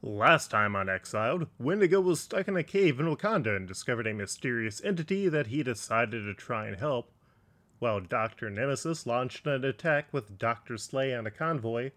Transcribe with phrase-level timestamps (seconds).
[0.00, 4.14] Last time on Exiled, Wendigo was stuck in a cave in Wakanda and discovered a
[4.14, 7.10] mysterious entity that he decided to try and help,
[7.80, 8.48] while Dr.
[8.48, 10.76] Nemesis launched an attack with Dr.
[10.76, 11.90] Slay and a convoy.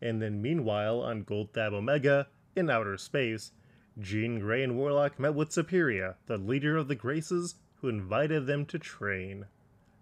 [0.00, 3.52] And then, meanwhile, on Godthab Omega, in outer space,
[3.98, 8.64] Jean Grey and Warlock met with Superia, the leader of the Graces, who invited them
[8.66, 9.44] to train.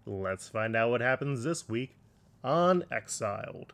[0.05, 1.97] Let's find out what happens this week
[2.41, 3.73] on Exiled.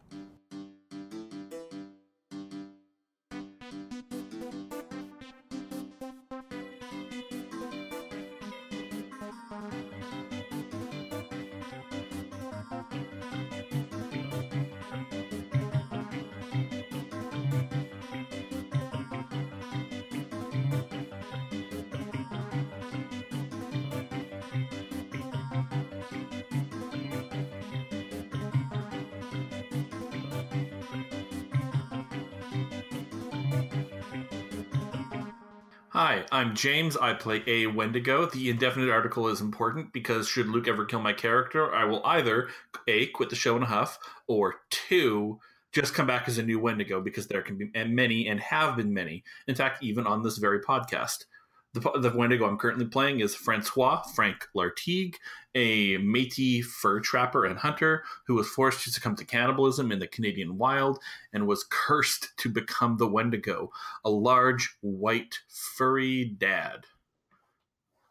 [36.56, 36.98] James.
[36.98, 38.26] I play a Wendigo.
[38.26, 42.50] The indefinite article is important because should Luke ever kill my character, I will either
[42.88, 45.40] A, quit the show in a huff, or two,
[45.72, 48.94] just come back as a new Wendigo because there can be many and have been
[48.94, 49.24] many.
[49.48, 51.26] In fact, even on this very podcast.
[51.74, 55.16] The, the Wendigo I'm currently playing is Francois Frank Lartigue,
[55.56, 60.08] a Métis fur trapper and hunter who was forced to succumb to cannibalism in the
[60.08, 61.00] Canadian wild
[61.32, 63.72] and was cursed to become the Wendigo,
[64.04, 66.86] a large, white, furry dad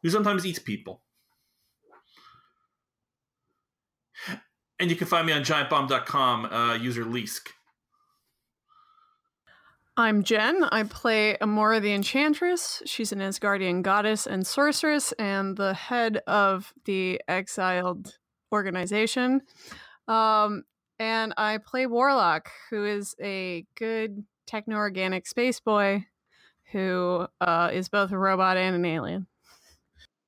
[0.03, 1.03] who sometimes eats people.
[4.78, 7.48] And you can find me on giantbomb.com, uh, user Leask.
[10.01, 10.65] I'm Jen.
[10.65, 12.83] I play Amora the Enchantress.
[12.87, 18.17] She's an Asgardian goddess and sorceress and the head of the exiled
[18.51, 19.43] organization.
[20.09, 20.65] Um,
[20.98, 26.06] and I play Warlock, who is a good techno organic space boy
[26.73, 29.27] who uh, is both a robot and an alien.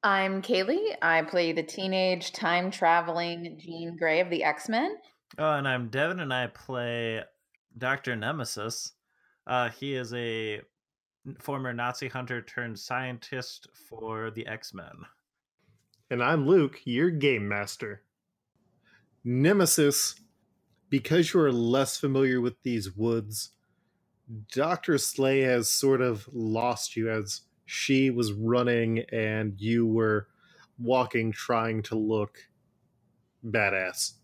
[0.02, 0.96] I'm Kaylee.
[1.00, 4.98] I play the teenage time traveling Jean Grey of the X Men.
[5.38, 7.22] Oh, and I'm Devin, and I play
[7.78, 8.16] Dr.
[8.16, 8.92] Nemesis.
[9.52, 10.62] Uh, he is a
[11.38, 15.04] former Nazi hunter turned scientist for the X Men.
[16.10, 18.00] And I'm Luke, your game master.
[19.22, 20.14] Nemesis,
[20.88, 23.50] because you are less familiar with these woods,
[24.50, 24.96] Dr.
[24.96, 30.28] Slay has sort of lost you as she was running and you were
[30.78, 32.38] walking trying to look
[33.46, 34.14] badass.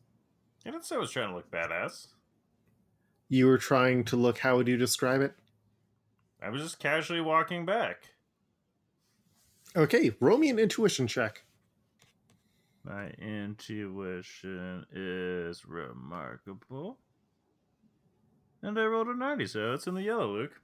[0.64, 2.06] I didn't say I was trying to look badass.
[3.28, 5.34] You were trying to look, how would you describe it?
[6.42, 8.10] I was just casually walking back.
[9.76, 11.44] Okay, roll me an intuition check.
[12.84, 16.98] My intuition is remarkable.
[18.62, 20.60] And I rolled a 90, so it's in the yellow, Luke.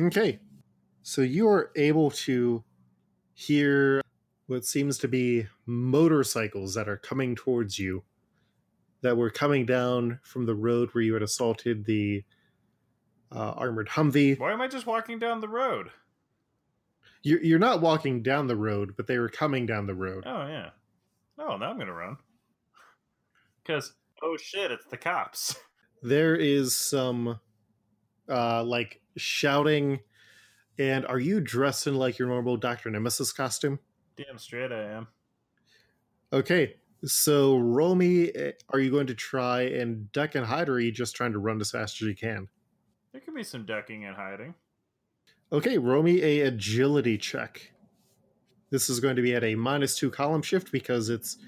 [0.00, 0.38] Okay.
[1.02, 2.64] So you are able to
[3.34, 4.02] hear
[4.46, 8.02] what seems to be motorcycles that are coming towards you
[9.02, 12.24] that were coming down from the road where you had assaulted the
[13.34, 14.38] uh, armored Humvee.
[14.38, 15.90] Why am I just walking down the road?
[17.22, 20.24] You're, you're not walking down the road, but they were coming down the road.
[20.26, 20.70] Oh, yeah.
[21.38, 22.16] Oh, now I'm going to run.
[23.62, 23.92] Because,
[24.22, 25.56] oh shit, it's the cops.
[26.02, 27.40] There is some,
[28.28, 30.00] uh, like, shouting.
[30.78, 32.88] And are you dressed in, like, your normal Dr.
[32.90, 33.80] Nemesis costume?
[34.16, 35.08] Damn straight I am.
[36.32, 38.30] Okay, so roll me.
[38.32, 41.32] Eh, are you going to try and duck and hide, or are you just trying
[41.32, 42.48] to run as fast as you can?
[43.12, 44.54] There could be some ducking and hiding.
[45.52, 47.72] Okay, roll me a agility check.
[48.70, 51.38] This is going to be at a minus two column shift because it's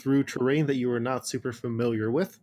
[0.00, 2.38] through terrain that you are not super familiar with.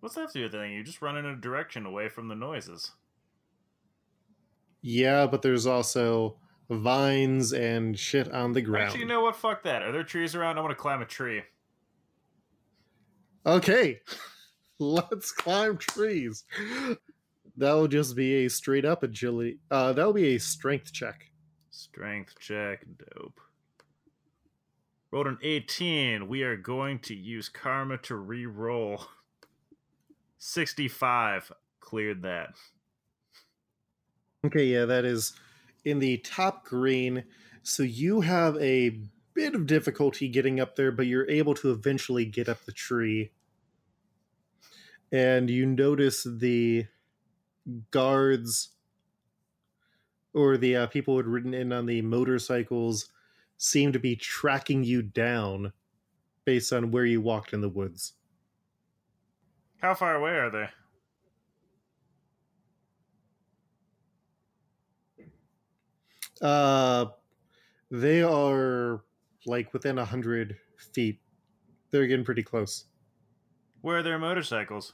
[0.00, 0.74] What's that to do with anything?
[0.74, 2.92] You just run in a direction away from the noises.
[4.82, 6.36] Yeah, but there's also
[6.68, 8.86] vines and shit on the ground.
[8.86, 9.36] Actually, you know what?
[9.36, 9.82] Fuck that.
[9.82, 10.58] Are there trees around?
[10.58, 11.42] I want to climb a tree.
[13.44, 14.00] Okay,
[14.78, 16.44] let's climb trees.
[17.56, 19.58] That will just be a straight up agility.
[19.70, 21.30] Uh, that will be a strength check.
[21.70, 22.84] Strength check.
[22.98, 23.40] Dope.
[25.10, 26.28] Rolled an 18.
[26.28, 29.06] We are going to use karma to re roll.
[30.38, 31.52] 65.
[31.80, 32.50] Cleared that.
[34.44, 35.32] Okay, yeah, that is
[35.86, 37.24] in the top green.
[37.62, 39.00] So you have a
[39.34, 43.30] bit of difficulty getting up there, but you're able to eventually get up the tree.
[45.12, 46.86] And you notice the
[47.92, 48.70] guards
[50.34, 53.08] or the uh, people who had ridden in on the motorcycles
[53.56, 55.72] seem to be tracking you down
[56.44, 58.14] based on where you walked in the woods.
[59.80, 60.68] How far away are they?
[66.40, 67.06] Uh,
[67.90, 69.02] they are
[69.46, 70.56] like within a hundred
[70.92, 71.20] feet.
[71.90, 72.84] They're getting pretty close.
[73.80, 74.92] Where are their motorcycles?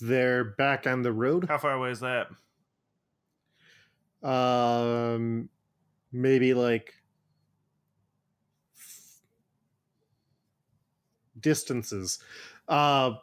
[0.00, 1.46] They're back on the road.
[1.48, 2.28] How far away is that?
[4.22, 5.48] Um,
[6.12, 6.94] maybe like
[11.38, 12.18] distances.
[12.68, 13.14] Uh,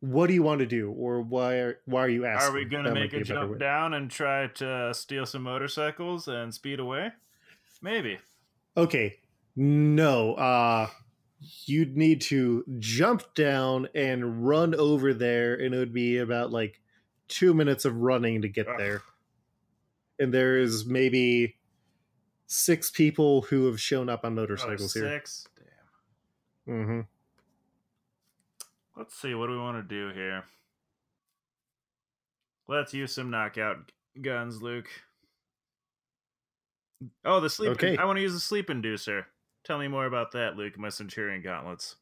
[0.00, 1.54] what do you want to do, or why?
[1.56, 2.50] Are, why are you asking?
[2.50, 3.58] Are we going to make a jump way.
[3.58, 7.10] down and try to steal some motorcycles and speed away?
[7.82, 8.18] Maybe.
[8.76, 9.18] Okay,
[9.56, 10.34] no.
[10.34, 10.88] Uh,
[11.66, 16.80] you'd need to jump down and run over there, and it would be about like
[17.28, 18.74] two minutes of running to get Ugh.
[18.78, 19.02] there.
[20.18, 21.56] And there is maybe
[22.46, 25.08] six people who have shown up on Oh, motorcycles here.
[25.08, 25.46] six.
[26.66, 26.74] Damn.
[26.74, 27.00] Mm-hmm.
[29.00, 29.34] Let's see.
[29.34, 30.44] What do we want to do here?
[32.68, 34.90] Let's use some knockout guns, Luke.
[37.24, 37.70] Oh, the sleep.
[37.70, 37.96] Okay.
[37.96, 39.24] I want to use the sleep inducer.
[39.64, 40.78] Tell me more about that, Luke.
[40.78, 41.96] My Centurion gauntlets.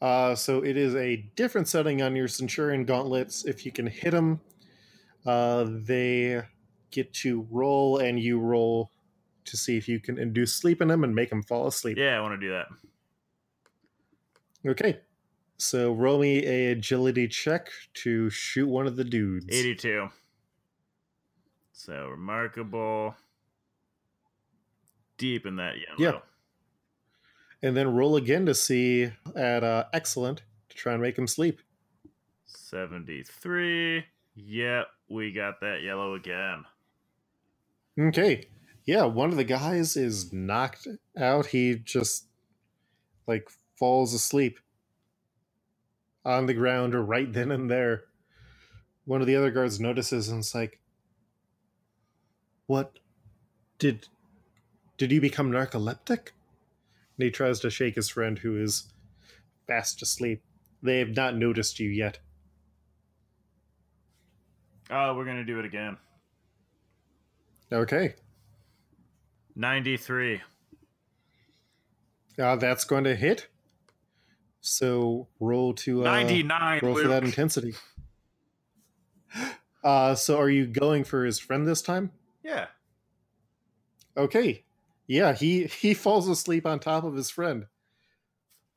[0.00, 3.44] Uh, so it is a different setting on your Centurion gauntlets.
[3.44, 4.40] If you can hit them,
[5.26, 6.40] uh, they
[6.90, 8.90] get to roll, and you roll
[9.44, 11.98] to see if you can induce sleep in them and make them fall asleep.
[11.98, 12.68] Yeah, I want to do that.
[14.66, 15.00] Okay.
[15.58, 19.46] So roll me a agility check to shoot one of the dudes.
[19.48, 20.08] 82.
[21.72, 23.14] So remarkable.
[25.18, 26.14] Deep in that yellow.
[26.14, 26.18] Yeah.
[27.68, 31.60] And then roll again to see at uh, excellent to try and make him sleep.
[32.46, 34.04] 73.
[34.34, 36.64] Yep, we got that yellow again.
[37.98, 38.46] Okay.
[38.84, 41.46] Yeah, one of the guys is knocked out.
[41.46, 42.26] He just
[43.26, 43.48] like
[43.82, 44.60] falls asleep
[46.24, 48.04] on the ground or right then and there.
[49.06, 50.78] One of the other guards notices and it's like,
[52.66, 53.00] "What
[53.80, 54.06] did
[54.98, 56.30] did you become narcoleptic?"
[57.16, 58.92] And he tries to shake his friend who is
[59.66, 60.44] fast asleep.
[60.80, 62.20] They have not noticed you yet.
[64.90, 65.96] Oh, we're going to do it again.
[67.72, 68.14] Okay.
[69.56, 70.40] 93.
[72.38, 73.48] Uh, that's going to hit.
[74.62, 76.80] So roll to uh, 99.
[76.82, 77.74] roll for that intensity.
[79.84, 82.12] Uh, so are you going for his friend this time?
[82.44, 82.66] Yeah.
[84.16, 84.62] Okay.
[85.08, 87.66] Yeah, he he falls asleep on top of his friend.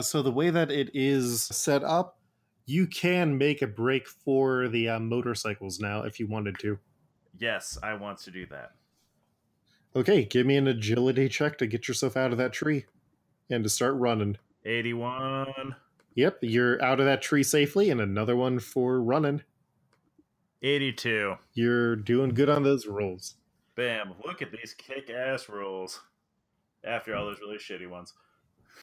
[0.01, 2.17] So the way that it is set up,
[2.65, 6.79] you can make a break for the uh, motorcycles now if you wanted to.
[7.37, 8.71] Yes, I want to do that.
[9.95, 12.85] Okay, give me an agility check to get yourself out of that tree
[13.49, 14.37] and to start running.
[14.65, 15.75] 81.
[16.15, 19.41] Yep, you're out of that tree safely, and another one for running.
[20.61, 21.35] 82.
[21.53, 23.35] You're doing good on those rolls.
[23.75, 24.13] Bam.
[24.25, 26.01] Look at these kick ass rolls.
[26.83, 28.13] After all those really shitty ones.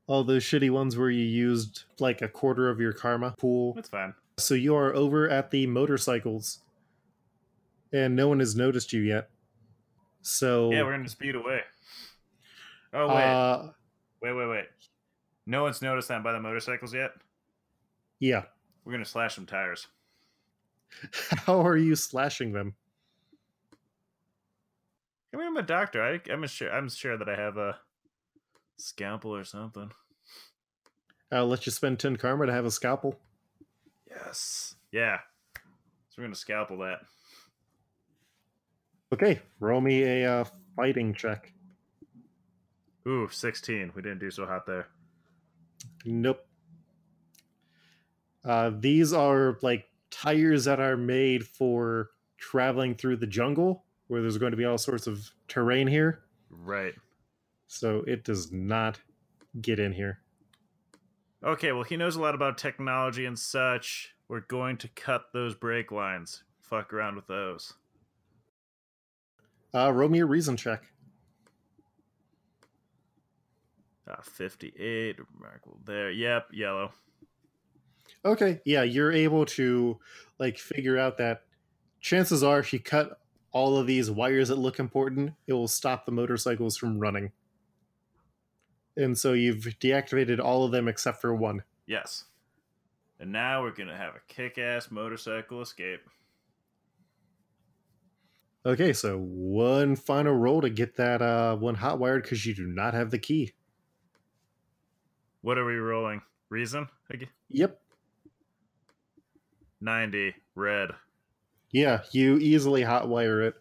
[0.06, 3.74] All those shitty ones where you used like a quarter of your karma pool.
[3.74, 4.14] That's fine.
[4.38, 6.60] So you are over at the motorcycles,
[7.92, 9.28] and no one has noticed you yet.
[10.22, 11.60] So Yeah, we're going to speed away.
[12.92, 13.22] Oh, wait.
[13.22, 13.62] uh,
[14.20, 14.64] wait, wait, wait.
[15.46, 17.12] No one's noticed that by the motorcycles yet?
[18.20, 18.44] yeah.
[18.84, 19.86] We're going to slash some tires.
[21.46, 22.74] How are you slashing them?
[25.32, 26.02] I mean, I'm a doctor.
[26.02, 26.70] I, I'm sure.
[26.72, 27.78] I'm sure that I have a
[28.76, 29.90] scalpel or something.
[31.30, 33.18] I'll let you spend ten karma to have a scalpel.
[34.10, 34.74] Yes.
[34.90, 35.18] Yeah.
[35.54, 35.60] So
[36.18, 36.98] we're gonna scalpel that.
[39.12, 40.44] Okay, roll me a uh,
[40.76, 41.52] fighting check.
[43.06, 43.92] Ooh, 16.
[43.94, 44.86] We didn't do so hot there.
[46.04, 46.46] Nope.
[48.44, 54.38] Uh, these are like tires that are made for traveling through the jungle, where there's
[54.38, 56.22] going to be all sorts of terrain here.
[56.50, 56.94] Right.
[57.68, 59.00] So it does not
[59.60, 60.18] get in here.
[61.44, 61.72] Okay.
[61.72, 64.14] Well, he knows a lot about technology and such.
[64.28, 66.42] We're going to cut those brake lines.
[66.60, 67.74] Fuck around with those.
[69.74, 70.91] Uh, roll me a reason check.
[74.08, 75.16] Ah, 58.
[75.34, 76.10] Remarkable there.
[76.10, 76.48] Yep.
[76.52, 76.92] Yellow.
[78.24, 79.98] Okay, yeah, you're able to
[80.38, 81.42] like figure out that
[82.00, 83.18] chances are if you cut
[83.52, 87.32] all of these wires that look important, it will stop the motorcycles from running.
[88.96, 91.62] And so you've deactivated all of them except for one.
[91.86, 92.24] Yes.
[93.18, 96.02] And now we're gonna have a kick-ass motorcycle escape.
[98.64, 102.66] Okay, so one final roll to get that uh one hot wired because you do
[102.66, 103.52] not have the key.
[105.42, 106.22] What are we rolling?
[106.48, 106.88] Reason?
[107.10, 107.28] Again?
[107.48, 107.80] Yep.
[109.80, 110.34] 90.
[110.54, 110.90] Red.
[111.70, 113.54] Yeah, you easily hotwire it.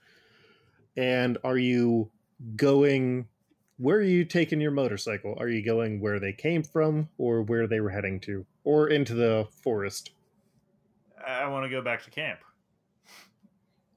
[0.95, 2.11] And are you
[2.55, 3.27] going?
[3.77, 5.35] Where are you taking your motorcycle?
[5.39, 9.13] Are you going where they came from, or where they were heading to, or into
[9.13, 10.11] the forest?
[11.25, 12.39] I want to go back to camp.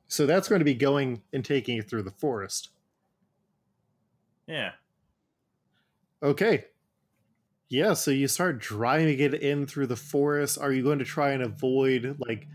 [0.09, 2.71] So that's going to be going and taking it through the forest.
[4.47, 4.73] Yeah.
[6.23, 6.67] Okay.
[7.75, 10.59] Yeah, so you start driving it in through the forest.
[10.61, 12.47] Are you going to try and avoid like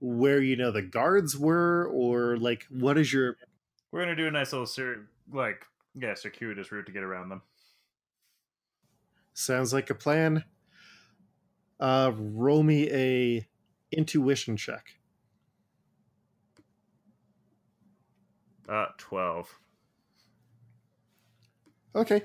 [0.00, 3.36] where you know the guards were, or like what is your
[3.92, 7.42] We're gonna do a nice little cir- like yeah circuitous route to get around them.
[9.32, 10.42] sounds like a plan?
[11.78, 13.46] Uh, roll me a
[13.92, 14.96] intuition check.
[18.68, 19.56] Uh, twelve.
[21.94, 22.24] Okay.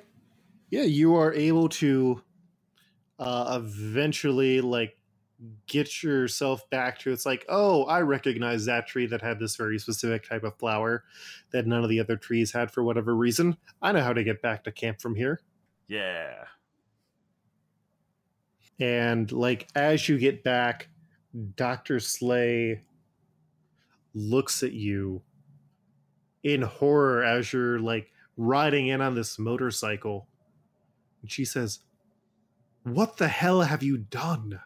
[0.73, 2.19] Yeah, you are able to
[3.19, 4.97] uh, eventually like
[5.67, 9.77] get yourself back to it's like, oh, I recognize that tree that had this very
[9.77, 11.03] specific type of flower
[11.51, 13.55] that none of the other trees had for whatever reason.
[13.83, 15.41] I know how to get back to camp from here.
[15.87, 16.45] Yeah.
[18.79, 20.87] And like as you get back,
[21.55, 21.99] Dr.
[21.99, 22.81] Slay
[24.15, 25.21] looks at you
[26.41, 30.27] in horror as you're like riding in on this motorcycle.
[31.23, 31.81] And she says,
[32.83, 34.61] What the hell have you done?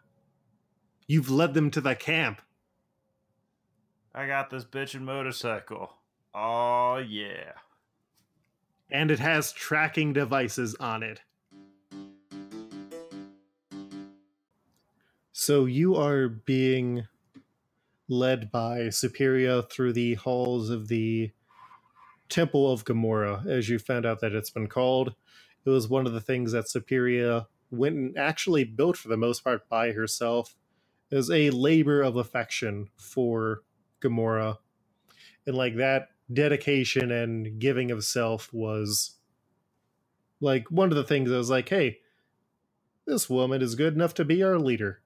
[1.07, 2.41] You've led them to the camp.
[4.15, 5.93] I got this bitchin' motorcycle.
[6.35, 7.53] Oh yeah.
[8.91, 11.21] and it has tracking devices on it.
[15.33, 17.07] So you are being
[18.09, 21.31] led by Superia through the halls of the
[22.29, 25.15] Temple of Gamora, as you found out that it's been called.
[25.67, 29.43] It was one of the things that Superia went and actually built for the most
[29.43, 30.55] part by herself
[31.11, 33.63] as a labor of affection for
[34.01, 34.59] Gamora.
[35.45, 39.17] And like that dedication and giving of self was
[40.39, 41.99] like one of the things I was like, hey,
[43.05, 45.01] this woman is good enough to be our leader.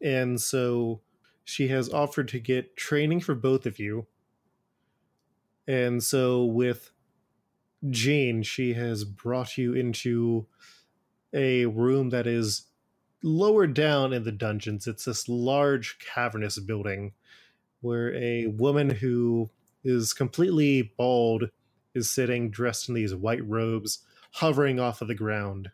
[0.00, 1.00] And so
[1.44, 4.08] she has offered to get training for both of you.
[5.68, 6.90] And so with
[7.90, 10.46] Jean, she has brought you into
[11.32, 12.66] a room that is
[13.22, 14.86] lower down in the dungeons.
[14.86, 17.12] It's this large cavernous building
[17.80, 19.50] where a woman who
[19.84, 21.50] is completely bald
[21.94, 24.00] is sitting dressed in these white robes,
[24.32, 25.70] hovering off of the ground.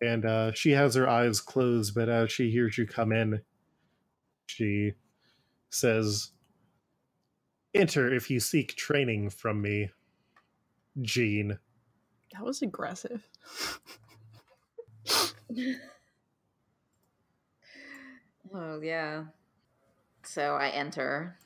[0.00, 3.42] And uh, she has her eyes closed, but as she hears you come in,
[4.46, 4.94] she
[5.70, 6.30] says,
[7.74, 9.90] Enter if you seek training from me,
[11.00, 11.58] Jean.
[12.32, 13.26] That was aggressive.
[18.54, 19.24] Oh yeah.
[20.24, 21.36] So I enter.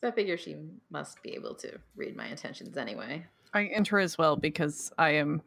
[0.00, 0.56] So I figure she
[0.90, 3.24] must be able to read my intentions anyway.
[3.54, 5.42] I enter as well because I am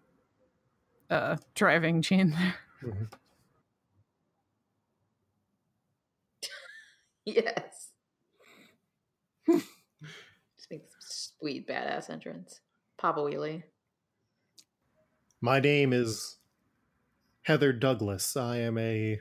[1.10, 2.56] uh driving Jean there.
[7.28, 7.90] Yes.
[9.48, 9.66] Just
[10.70, 12.62] make this sweet badass entrance.
[12.98, 13.64] Papa Wheelie.
[15.42, 16.38] My name is
[17.44, 18.36] Heather Douglas.
[18.36, 19.20] I am a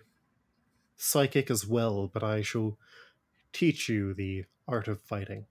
[0.97, 2.78] psychic as well, but I shall
[3.52, 5.47] teach you the art of fighting.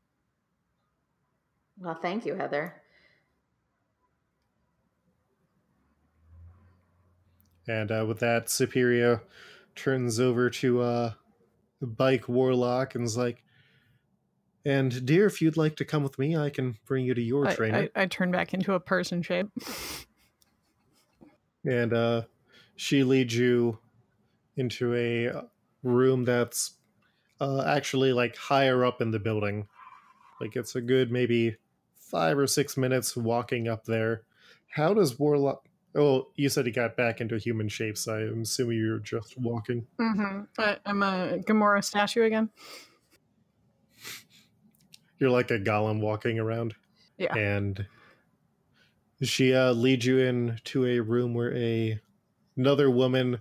[1.77, 2.81] Well, thank you, Heather.
[7.67, 9.21] And uh, with that, Superia
[9.75, 11.13] turns over to uh,
[11.81, 13.42] Bike Warlock and is like,
[14.65, 17.47] and dear, if you'd like to come with me, I can bring you to your
[17.47, 17.89] I, trainer.
[17.95, 19.47] I, I turn back into a person shape.
[21.65, 22.21] and uh,
[22.75, 23.79] she leads you
[24.55, 25.43] into a
[25.83, 26.75] room that's
[27.41, 29.67] uh, actually like higher up in the building.
[30.39, 31.57] Like it's a good maybe
[31.95, 34.23] five or six minutes walking up there.
[34.67, 35.67] How does Warlock?
[35.95, 39.85] Oh, you said he got back into human shape, so I'm assuming you're just walking.
[39.99, 40.41] Mm-hmm.
[40.57, 42.49] I, I'm a Gamora statue again.
[45.23, 46.75] You're like a golem walking around.
[47.17, 47.33] Yeah.
[47.33, 47.85] And
[49.21, 52.01] she uh, leads you into a room where a
[52.57, 53.39] another woman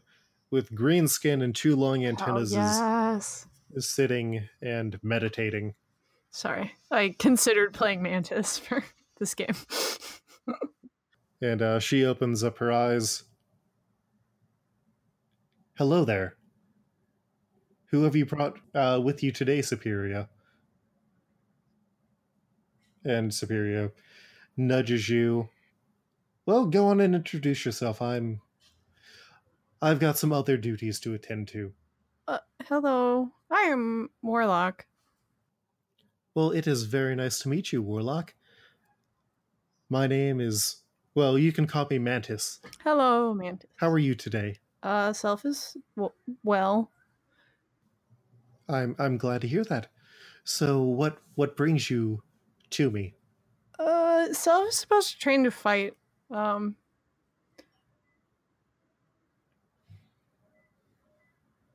[0.53, 3.49] with green skin and two long antennas oh, yes.
[3.73, 5.75] is, is sitting and meditating.
[6.31, 8.85] Sorry, I considered playing Mantis for
[9.19, 9.57] this game.
[11.41, 13.25] And uh, she opens up her eyes.
[15.77, 16.37] Hello there.
[17.87, 20.29] Who have you brought uh, with you today, Superia?
[23.05, 23.93] And Superia
[24.57, 25.49] nudges you.
[26.47, 28.01] Well, go on and introduce yourself.
[28.01, 28.41] I'm.
[29.81, 31.73] I've got some other duties to attend to.
[32.29, 34.87] Uh, hello, I am Warlock.
[36.35, 38.35] Well, it is very nice to meet you, Warlock.
[39.89, 40.77] My name is.
[41.15, 42.61] Well, you can call me Mantis.
[42.85, 43.69] Hello, Mantis.
[43.77, 44.57] How are you today?
[44.83, 46.91] Uh, Self is w- well.
[48.69, 49.89] I'm I'm glad to hear that.
[50.45, 52.23] So what what brings you
[52.73, 53.15] to me?
[53.79, 55.95] Uh, Self is supposed to train to fight.
[56.31, 56.77] Um,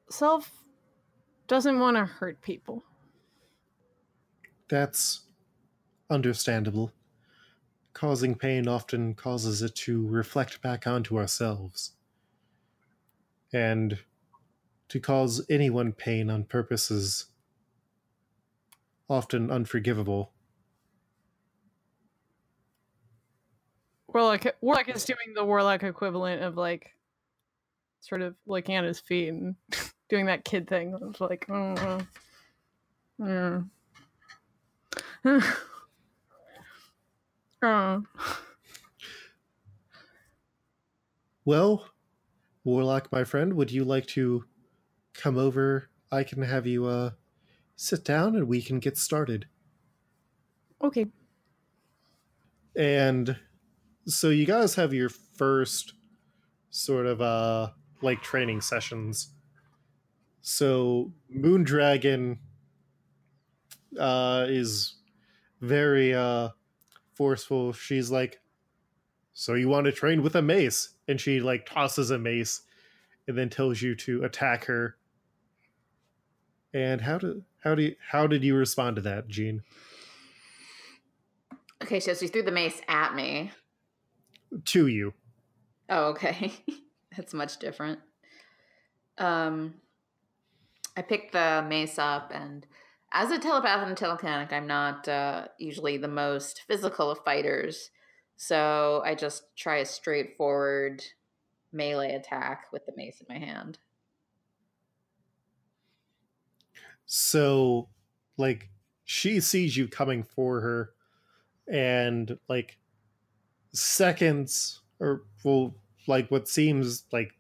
[0.10, 0.52] Self
[1.48, 2.84] doesn't want to hurt people.
[4.70, 5.22] That's
[6.10, 6.92] understandable.
[7.94, 11.94] Causing pain often causes it to reflect back onto ourselves.
[13.52, 14.00] And
[14.90, 17.28] to cause anyone pain on purpose is
[19.10, 20.32] often unforgivable.
[24.08, 26.92] Warlock, Warlock is doing the Warlock equivalent of like,
[28.00, 29.56] sort of looking at his feet and
[30.10, 30.98] doing that kid thing.
[31.10, 32.02] It's like, yeah.
[37.64, 38.04] oh.
[41.46, 41.88] Well,
[42.66, 44.44] Warlock, my friend, would you like to
[45.14, 45.90] come over?
[46.12, 47.12] I can have you uh
[47.78, 49.46] sit down and we can get started.
[50.84, 51.06] Okay.
[52.76, 53.38] And
[54.08, 55.94] so you guys have your first
[56.70, 57.70] sort of uh
[58.02, 59.34] like training sessions.
[60.42, 62.38] So Moondragon
[64.00, 64.96] uh is
[65.62, 66.50] very uh
[67.16, 67.74] forceful.
[67.74, 68.40] She's like
[69.34, 72.62] so you want to train with a mace and she like tosses a mace
[73.28, 74.98] and then tells you to attack her.
[76.74, 79.64] And how did how do you, how did you respond to that, Jean?
[81.84, 83.52] Okay, so she threw the mace at me.
[84.66, 85.14] To you.
[85.90, 86.54] Oh, okay.
[87.16, 88.00] That's much different.
[89.18, 89.76] Um,
[90.96, 92.66] I picked the mace up, and
[93.12, 97.90] as a telepath and telekinetic, I'm not uh, usually the most physical of fighters.
[98.36, 101.04] So I just try a straightforward
[101.72, 103.80] melee attack with the mace in my hand.
[107.06, 107.90] So,
[108.38, 108.70] like,
[109.06, 110.94] she sees you coming for her,
[111.68, 112.78] and like
[113.74, 115.76] seconds or well,
[116.08, 117.32] like what seems like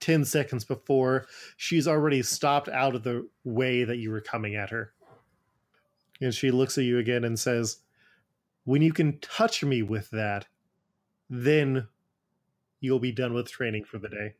[0.00, 4.70] 10 seconds before, she's already stopped out of the way that you were coming at
[4.70, 4.92] her.
[6.20, 7.78] And she looks at you again and says,
[8.64, 10.46] When you can touch me with that,
[11.30, 11.88] then
[12.80, 14.34] you'll be done with training for the day.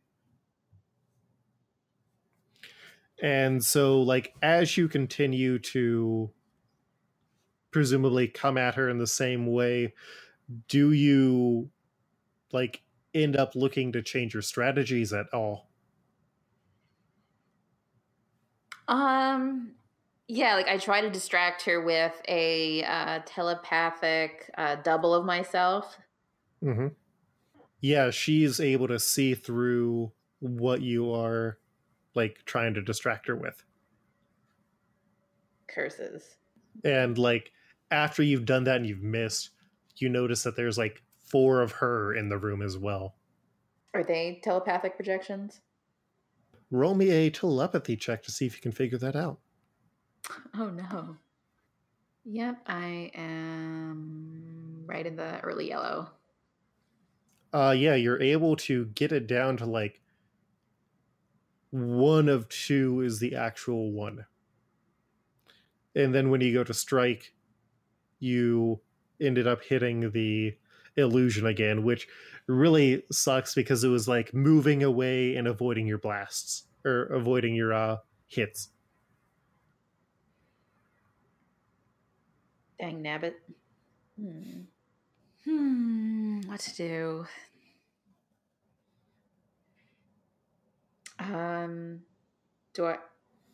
[3.22, 6.30] And so, like, as you continue to
[7.70, 9.94] presumably come at her in the same way,
[10.68, 11.70] do you
[12.52, 12.82] like
[13.14, 15.68] end up looking to change your strategies at all?
[18.88, 19.72] Um,
[20.28, 25.98] yeah, like I try to distract her with a uh, telepathic uh, double of myself.
[26.62, 26.88] Mm-hmm.
[27.80, 31.58] Yeah, she's able to see through what you are
[32.14, 33.62] like trying to distract her with.
[35.66, 36.36] Curses.
[36.84, 37.52] And like
[37.90, 39.50] after you've done that and you've missed,
[39.96, 43.16] you notice that there's like four of her in the room as well.
[43.94, 45.60] Are they telepathic projections?
[46.70, 49.40] Roll me a telepathy check to see if you can figure that out.
[50.54, 51.16] Oh no.
[52.24, 56.10] Yep, I am right in the early yellow.
[57.52, 60.02] Uh yeah, you're able to get it down to like
[61.70, 64.26] one of two is the actual one.
[65.94, 67.34] And then when you go to strike,
[68.18, 68.80] you
[69.24, 70.56] ended up hitting the
[70.96, 72.06] illusion again, which
[72.46, 77.72] really sucks because it was like moving away and avoiding your blasts or avoiding your
[77.72, 78.68] uh hits.
[82.78, 83.34] Dang nabbit.
[84.20, 84.62] Hmm.
[85.44, 86.40] Hmm.
[86.46, 87.26] What to do?
[91.18, 92.00] Um,
[92.74, 92.98] do I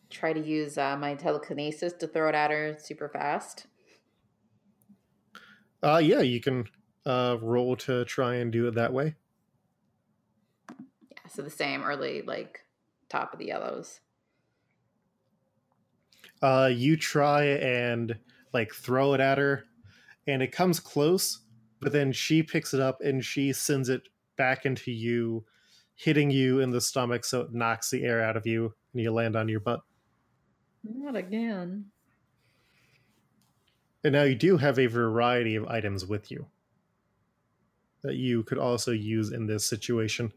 [0.09, 3.67] try to use uh, my telekinesis to throw it at her super fast?
[5.83, 6.65] Uh yeah, you can
[7.05, 9.15] uh roll to try and do it that way.
[11.09, 12.65] Yeah, so the same early, like
[13.09, 13.99] top of the yellows.
[16.41, 18.17] Uh you try and
[18.53, 19.65] like throw it at her
[20.27, 21.41] and it comes close,
[21.79, 25.45] but then she picks it up and she sends it back into you,
[25.95, 29.11] hitting you in the stomach so it knocks the air out of you and you
[29.11, 29.81] land on your butt.
[30.83, 31.91] Not again.
[34.03, 36.47] And now you do have a variety of items with you
[38.03, 40.33] that you could also use in this situation.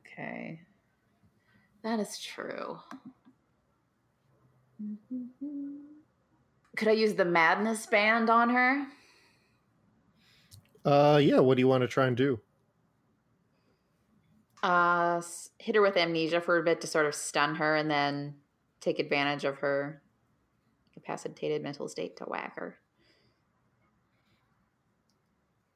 [0.00, 0.60] Okay.
[1.82, 2.78] That is true.
[6.76, 8.86] Could I use the madness band on her?
[10.84, 11.40] Uh, yeah.
[11.40, 12.40] What do you want to try and do?
[14.62, 15.20] Uh,
[15.58, 18.34] hit her with amnesia for a bit to sort of stun her, and then
[18.80, 20.02] take advantage of her
[20.94, 22.78] incapacitated mental state to whack her.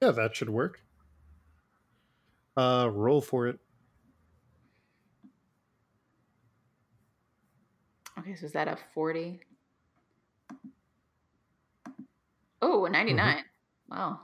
[0.03, 0.83] Yeah, that should work.
[2.57, 3.59] Uh, roll for it.
[8.19, 9.41] Okay, so is that a 40?
[12.63, 13.45] Oh, a 99.
[13.91, 14.21] Wow.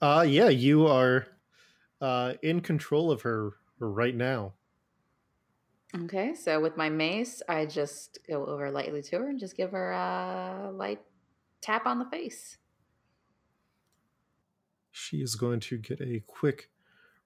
[0.00, 1.26] Uh, yeah, you are
[2.00, 4.54] uh, in control of her right now.
[5.94, 9.72] Okay, so with my mace, I just go over lightly to her and just give
[9.72, 11.00] her a light
[11.60, 12.56] tap on the face.
[14.90, 16.70] She is going to get a quick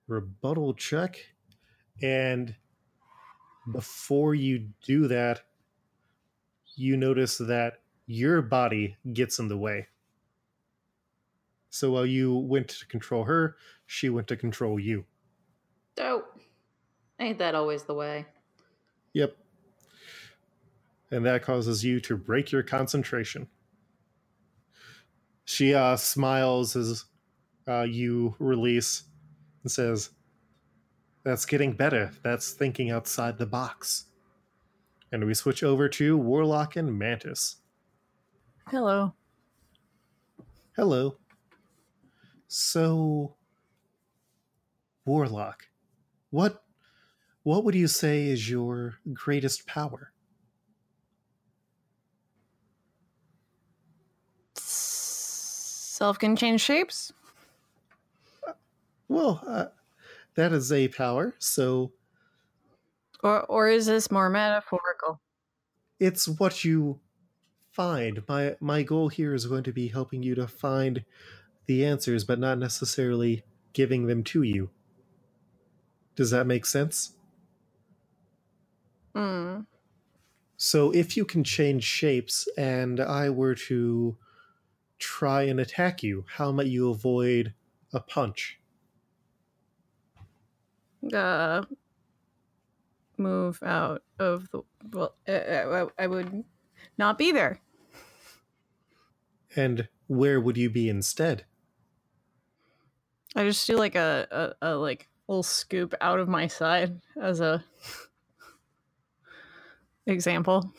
[0.08, 1.18] rebuttal check.
[2.02, 2.56] And
[3.70, 5.42] before you do that,
[6.74, 9.86] you notice that your body gets in the way.
[11.70, 15.04] So while you went to control her, she went to control you.
[15.94, 16.40] Dope.
[17.20, 18.26] Ain't that always the way?
[19.16, 19.34] Yep.
[21.10, 23.48] And that causes you to break your concentration.
[25.46, 27.06] She uh, smiles as
[27.66, 29.04] uh, you release
[29.62, 30.10] and says,
[31.24, 32.10] That's getting better.
[32.22, 34.04] That's thinking outside the box.
[35.10, 37.56] And we switch over to Warlock and Mantis.
[38.68, 39.14] Hello.
[40.76, 41.16] Hello.
[42.48, 43.34] So,
[45.06, 45.68] Warlock,
[46.28, 46.65] what
[47.46, 50.12] what would you say is your greatest power?
[54.56, 57.12] Self can change shapes.
[59.08, 59.66] Well, uh,
[60.34, 61.92] that is a power, so
[63.22, 65.20] Or or is this more metaphorical?
[65.98, 67.00] it's what you
[67.72, 68.22] find.
[68.28, 71.04] My my goal here is going to be helping you to find
[71.66, 74.70] the answers, but not necessarily giving them to you.
[76.16, 77.15] Does that make sense?
[79.16, 79.66] Hmm.
[80.58, 84.18] So if you can change shapes and I were to
[84.98, 87.54] try and attack you, how might you avoid
[87.92, 88.60] a punch?
[91.12, 91.64] Uh
[93.18, 96.44] move out of the well uh, uh, I would
[96.98, 97.60] not be there.
[99.56, 101.46] And where would you be instead?
[103.34, 107.40] I just do like a, a, a like little scoop out of my side as
[107.40, 107.64] a
[110.06, 110.72] example.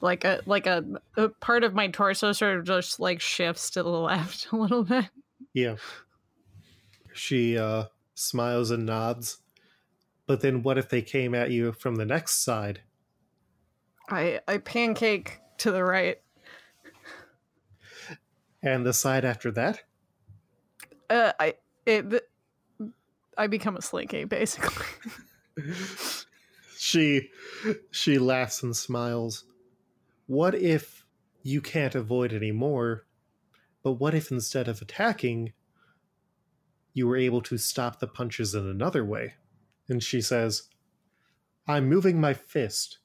[0.00, 0.84] Like a like a,
[1.16, 4.84] a part of my torso sort of just like shifts to the left a little
[4.84, 5.06] bit.
[5.52, 5.76] Yeah.
[7.14, 7.84] She uh,
[8.14, 9.38] smiles and nods.
[10.26, 12.80] But then what if they came at you from the next side?
[14.08, 16.18] I I pancake to the right.
[18.62, 19.80] And the side after that?
[21.10, 21.54] Uh, I
[21.86, 22.28] it
[23.36, 24.86] I become a slinky basically.
[26.82, 27.30] she
[27.92, 29.44] she laughs and smiles.
[30.26, 31.06] What if
[31.44, 33.06] you can't avoid anymore?
[33.84, 35.52] But what if instead of attacking,
[36.92, 39.34] you were able to stop the punches in another way?
[39.88, 40.64] And she says,
[41.68, 42.98] I'm moving my fist.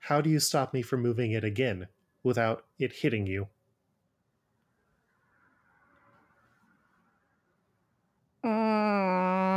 [0.00, 1.86] How do you stop me from moving it again
[2.24, 3.46] without it hitting you?
[8.42, 9.49] Um,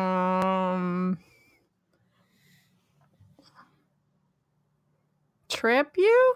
[5.64, 6.36] trip you?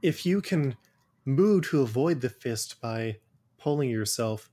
[0.00, 0.76] If you can
[1.24, 3.18] move to avoid the fist by
[3.58, 4.48] pulling yourself,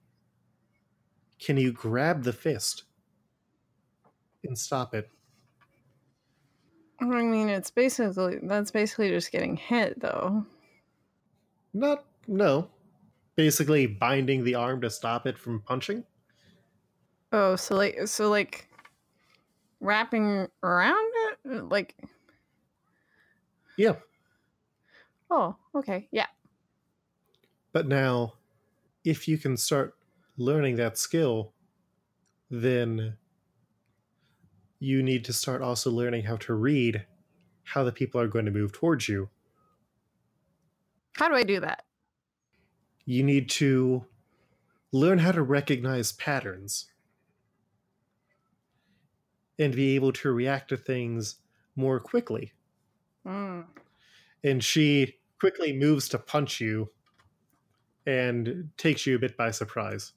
[1.40, 2.86] can you grab the fist
[4.44, 5.08] and stop it?
[7.00, 10.44] I mean, it's basically that's basically just getting hit, though.
[11.76, 12.72] Not, no.
[13.36, 16.06] Basically, binding the arm to stop it from punching.
[17.32, 18.68] Oh, so like, so like,
[19.80, 21.12] wrapping around
[21.46, 21.96] it, like,
[23.78, 23.96] Yeah.
[25.30, 26.28] oh, okay, yeah.
[27.72, 28.34] But now,
[29.04, 29.96] if you can start
[30.38, 31.54] learning that skill,
[32.50, 33.18] then
[34.80, 37.06] you need to start also learning how to read
[37.64, 39.30] how the people are going to move towards you.
[41.14, 41.86] How do I do that?
[43.06, 44.06] You need to
[44.92, 46.92] learn how to recognize patterns
[49.58, 51.38] and be able to react to things
[51.76, 52.54] more quickly.
[53.26, 53.66] Mm.
[54.44, 56.90] and she quickly moves to punch you
[58.06, 60.12] and takes you a bit by surprise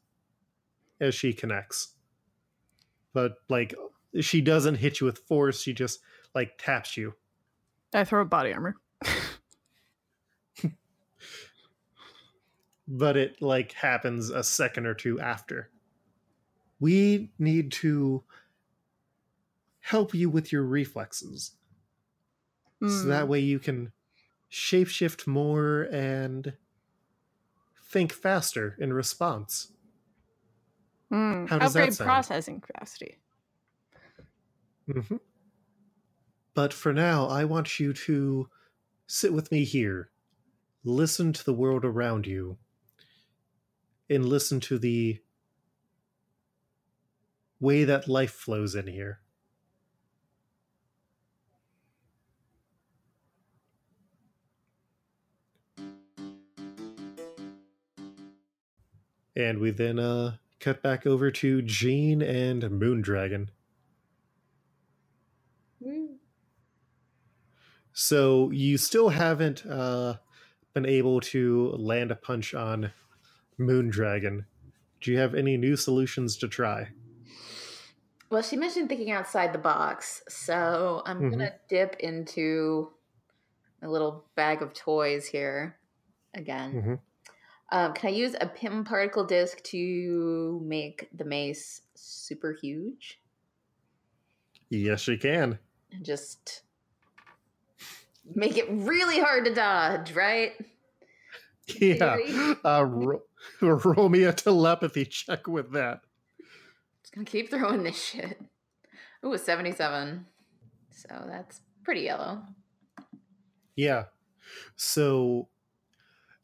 [1.00, 1.94] as she connects.
[3.12, 3.74] But like
[4.20, 5.60] she doesn't hit you with force.
[5.62, 6.00] She just
[6.34, 7.14] like taps you.
[7.94, 8.76] I throw body armor.
[12.88, 15.70] but it like happens a second or two after.
[16.78, 18.22] We need to
[19.80, 21.52] help you with your reflexes.
[22.84, 23.08] So Hmm.
[23.08, 23.92] that way you can
[24.50, 26.58] shapeshift more and
[27.82, 29.72] think faster in response.
[31.12, 31.48] Mm.
[31.48, 32.26] How does that Upgrade sound?
[32.26, 33.18] processing capacity.
[34.86, 35.16] hmm
[36.54, 38.50] But for now, I want you to
[39.06, 40.10] sit with me here,
[40.84, 42.58] listen to the world around you,
[44.08, 45.20] and listen to the
[47.60, 49.20] way that life flows in here.
[59.36, 63.50] And we then uh, cut back over to Jean and Moondragon.
[67.92, 70.18] So you still haven't uh,
[70.74, 72.92] been able to land a punch on
[73.58, 74.46] Moondragon.
[75.00, 76.92] Do you have any new solutions to try?
[78.30, 81.30] Well, she mentioned thinking outside the box, so I'm Mhm.
[81.30, 82.92] gonna dip into
[83.82, 85.80] a little bag of toys here
[86.34, 86.82] again.
[86.82, 87.00] Mhm.
[87.70, 93.20] Um, can I use a Pym particle disc to make the mace super huge
[94.70, 95.58] Yes, you can.
[95.92, 96.62] and just
[98.34, 100.12] make it really hard to dodge?
[100.12, 100.52] Right?
[101.80, 102.16] Yeah.
[102.64, 103.22] Uh, ro-
[103.60, 106.00] roll me a telepathy check with that.
[107.02, 108.40] Just gonna keep throwing this shit.
[109.24, 110.26] Ooh, a 77.
[110.90, 112.42] So that's pretty yellow.
[113.76, 114.04] Yeah.
[114.76, 115.48] So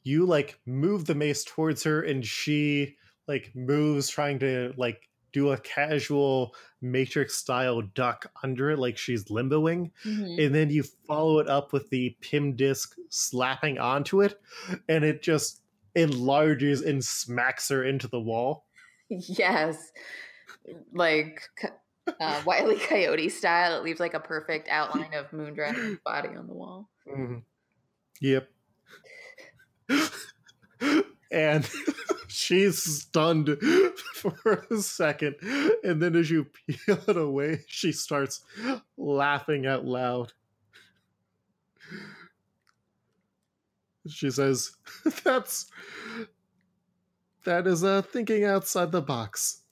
[0.02, 2.96] you like move the mace towards her and she
[3.28, 9.24] like moves trying to like do a casual matrix style duck under it like she's
[9.26, 10.44] limboing Mhm.
[10.44, 14.38] and then you follow it up with the Pym disc slapping onto it
[14.88, 15.62] and it just
[15.94, 18.66] enlarges and smacks her into the wall
[19.08, 19.92] Yes.
[20.92, 21.42] Like
[22.20, 23.76] uh, Wiley Coyote style.
[23.78, 26.88] It leaves like a perfect outline of Moondragon's body on the wall.
[27.08, 27.42] Mhm.
[28.20, 28.48] Yep.
[31.32, 31.68] And
[32.28, 33.56] she's stunned
[34.14, 35.36] for a second.
[35.82, 38.44] And then as you peel it away, she starts
[38.96, 40.32] laughing out loud.
[44.08, 44.72] She says,
[45.24, 45.70] That's.
[47.44, 49.62] That is uh, thinking outside the box.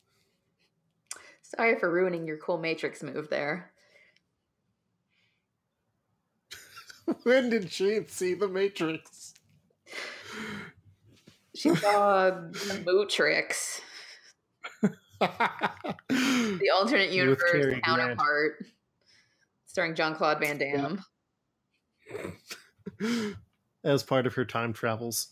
[1.42, 3.72] Sorry for ruining your cool Matrix move there.
[7.22, 9.19] when did she see the Matrix?
[11.60, 12.30] She saw
[12.86, 13.80] Mootrix,
[14.80, 17.84] the alternate universe Cary Grant.
[17.84, 18.64] counterpart,
[19.66, 21.04] starring Jean-Claude Van Damme.
[23.84, 25.28] As part of her time travels.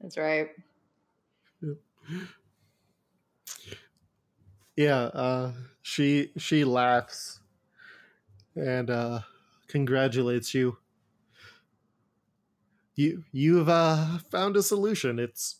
[0.00, 0.48] That's right.
[4.76, 7.40] yeah uh she she laughs
[8.54, 9.20] and uh
[9.66, 10.78] congratulates you
[12.94, 15.56] you you've uh found a solution it's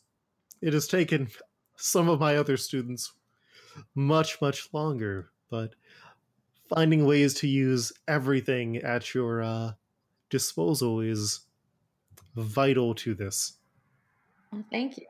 [0.62, 1.28] it has taken
[1.76, 3.12] some of my other students
[3.94, 5.76] much much longer but
[6.68, 9.72] finding ways to use everything at your uh
[10.30, 11.46] disposal is
[12.36, 13.58] vital to this
[14.52, 15.06] Well, thank you.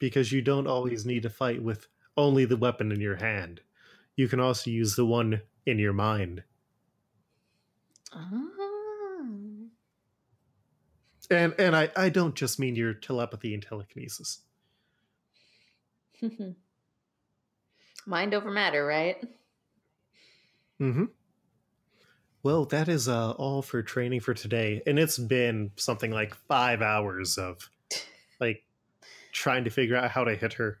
[0.00, 3.62] because you don't always need to fight with only the weapon in your hand.
[4.16, 6.42] You can also use the one in your mind.
[8.12, 8.57] Ah.
[11.30, 14.40] And and I, I don't just mean your telepathy and telekinesis.
[18.06, 19.22] Mind over matter, right?
[20.80, 21.04] Mm-hmm.
[22.42, 24.80] Well, that is uh, all for training for today.
[24.86, 27.68] And it's been something like five hours of
[28.40, 28.64] like
[29.32, 30.78] trying to figure out how to hit her.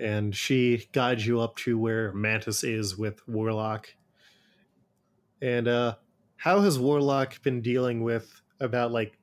[0.00, 3.92] And she guides you up to where Mantis is with Warlock.
[5.42, 5.96] And uh
[6.36, 9.17] how has Warlock been dealing with about like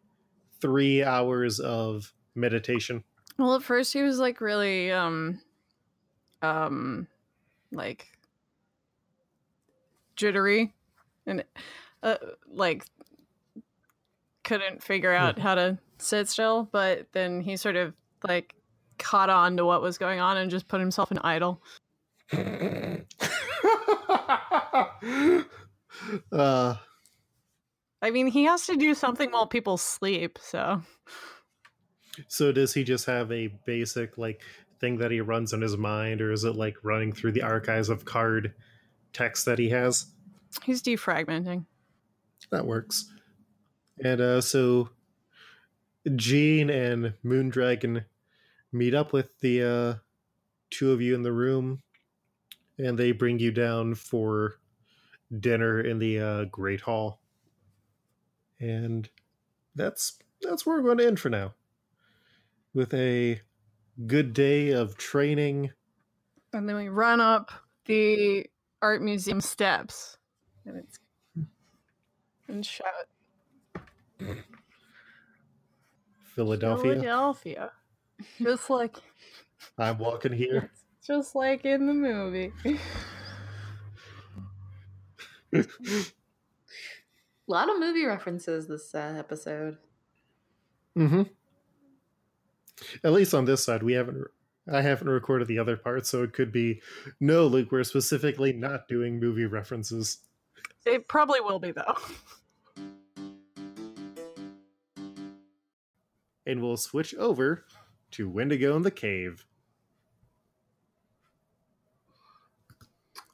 [0.66, 3.04] three hours of meditation?
[3.38, 5.40] Well, at first he was like really um
[6.42, 7.08] um
[7.72, 8.08] like
[10.16, 10.74] jittery
[11.28, 11.44] and
[12.02, 12.16] uh,
[12.48, 12.84] like
[14.44, 17.94] couldn't figure out how to sit still, but then he sort of
[18.28, 18.56] like
[18.98, 21.62] caught on to what was going on and just put himself in idle.
[26.32, 26.76] uh
[28.02, 30.82] I mean, he has to do something while people sleep, so
[32.28, 34.42] So does he just have a basic like
[34.80, 37.90] thing that he runs in his mind, or is it like running through the archives
[37.90, 38.54] of card
[39.16, 40.08] text that he has.
[40.64, 41.66] He's defragmenting.
[42.52, 43.12] That works.
[44.04, 44.90] And uh, so
[46.16, 48.06] Jean and Moondragon
[48.72, 49.94] meet up with the uh,
[50.70, 51.82] two of you in the room,
[52.78, 54.56] and they bring you down for
[55.40, 57.22] dinner in the uh, Great Hall.
[58.60, 59.10] And
[59.76, 61.54] that's that's where we're going to end for now.
[62.74, 63.42] With a
[64.06, 65.72] good day of training.
[66.54, 67.52] And then we run up
[67.86, 68.46] the
[68.82, 70.18] art museum steps.
[70.66, 71.00] And it's
[72.48, 72.86] and shout
[76.36, 76.94] Philadelphia.
[76.94, 77.72] Philadelphia.
[78.42, 78.98] Just like
[79.78, 80.72] I'm walking here.
[81.06, 82.52] just like in the movie.
[87.48, 89.78] A lot of movie references this uh, episode.
[90.98, 91.24] Mm-hmm.
[93.04, 94.26] At least on this side, we haven't.
[94.72, 96.82] I haven't recorded the other part, so it could be
[97.20, 97.72] no, Luke.
[97.72, 100.20] We're specifically not doing movie references.
[100.86, 101.96] It probably will be though.
[106.48, 107.66] And we'll switch over
[108.12, 109.46] to Wendigo in the cave.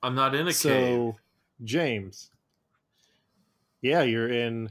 [0.04, 1.14] I'm not in a so, cave.
[1.64, 2.32] James.
[3.82, 4.70] Yeah, you're in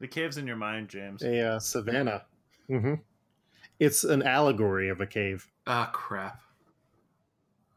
[0.00, 1.22] The cave's in your mind, James.
[1.22, 2.24] a uh, savannah.
[2.68, 2.94] Mm-hmm.
[3.78, 5.48] It's an allegory of a cave.
[5.66, 6.40] Ah, crap.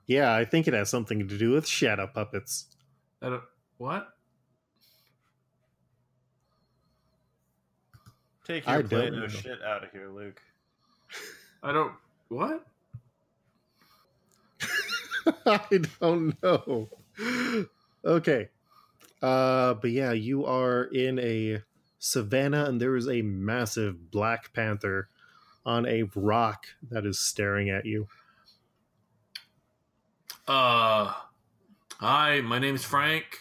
[0.05, 2.67] Yeah, I think it has something to do with shadow puppets.
[3.21, 3.43] I don't,
[3.77, 4.09] what?
[8.45, 10.41] Take your don't Plato shit out of here, Luke.
[11.61, 11.93] I don't.
[12.27, 12.65] What?
[15.45, 16.89] I don't know.
[18.03, 18.49] Okay.
[19.23, 21.61] Uh but yeah, you are in a
[21.97, 25.07] savannah and there is a massive black panther
[25.65, 28.07] on a rock that is staring at you.
[30.45, 31.13] Uh,
[31.99, 33.39] hi, my name's Frank.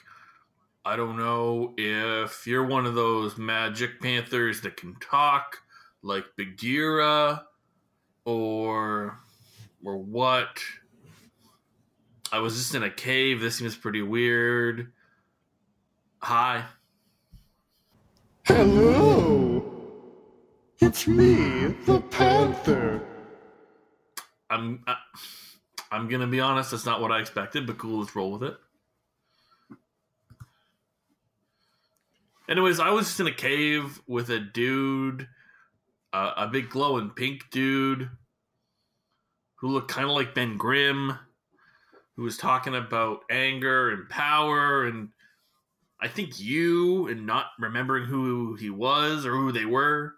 [0.85, 5.59] I don't know if you're one of those magic panthers that can talk,
[6.03, 7.45] like Bagheera,
[8.25, 9.19] or
[9.85, 10.61] or what.
[12.31, 13.41] I was just in a cave.
[13.41, 14.93] This seems pretty weird.
[16.23, 16.65] Hi.
[18.45, 19.61] Hello.
[20.79, 23.03] It's me, the panther.
[24.49, 24.95] I'm I,
[25.91, 26.71] I'm gonna be honest.
[26.71, 28.01] That's not what I expected, but cool.
[28.01, 28.57] Let's roll with it.
[32.49, 35.27] Anyways, I was just in a cave with a dude,
[36.13, 38.09] uh, a big glowing pink dude,
[39.57, 41.19] who looked kind of like Ben Grimm,
[42.15, 45.09] who was talking about anger and power, and
[46.03, 50.15] I think you, and not remembering who he was or who they were.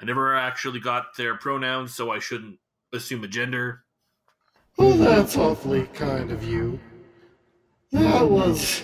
[0.00, 2.58] I never actually got their pronouns, so I shouldn't
[2.92, 3.84] assume a gender.
[4.78, 6.80] Oh, that's awfully kind of you.
[7.92, 8.82] That was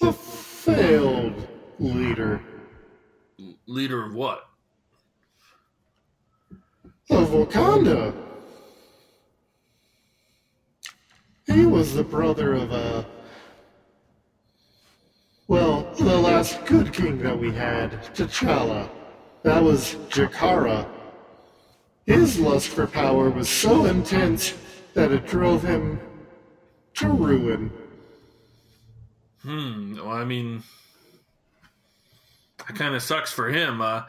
[0.00, 2.40] the failed leader
[3.66, 4.44] Leader of what?
[7.10, 8.14] of Wakanda.
[11.46, 13.04] He was the brother of uh
[15.46, 18.88] well, the last good king that we had, T'Challa.
[19.42, 20.88] That was Jakarra.
[22.06, 24.54] His lust for power was so intense
[24.94, 26.00] that it drove him
[26.94, 27.70] to ruin.
[29.42, 29.96] Hmm.
[29.96, 30.62] Well, I mean,
[32.58, 33.80] that kind of sucks for him.
[33.80, 34.02] Uh,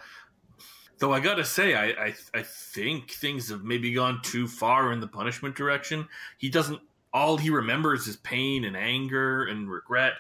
[1.00, 5.02] though I gotta say, I, I I think things have maybe gone too far in
[5.02, 6.08] the punishment direction.
[6.38, 6.80] He doesn't.
[7.14, 10.14] All he remembers is pain and anger and regret.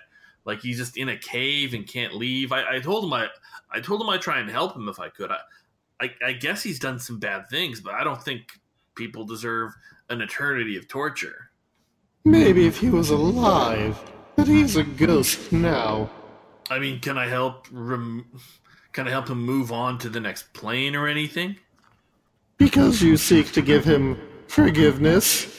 [0.45, 2.51] Like he's just in a cave and can't leave.
[2.51, 3.27] I, I told him I
[3.71, 5.31] I told him I'd try and help him if I could.
[5.31, 5.39] I,
[5.99, 8.59] I I guess he's done some bad things, but I don't think
[8.95, 9.73] people deserve
[10.09, 11.49] an eternity of torture.
[12.23, 13.99] Maybe if he was alive,
[14.35, 16.09] but he's a ghost now.
[16.69, 17.67] I mean, can I help?
[17.71, 18.25] Rem-
[18.93, 21.57] can I help him move on to the next plane or anything?
[22.57, 24.17] Because you seek to give him
[24.47, 25.51] forgiveness.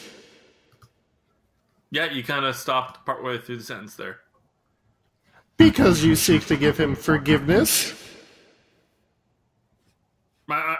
[1.90, 4.20] Yeah, you kind of stopped partway through the sentence there.
[5.56, 7.94] Because you seek to give him forgiveness.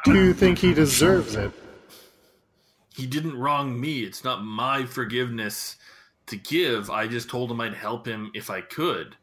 [0.05, 1.53] Do you think he deserves it?
[2.97, 4.01] he didn't wrong me.
[4.01, 5.77] It's not my forgiveness
[6.27, 6.91] to give.
[6.91, 9.17] I just told him I'd help him if I could.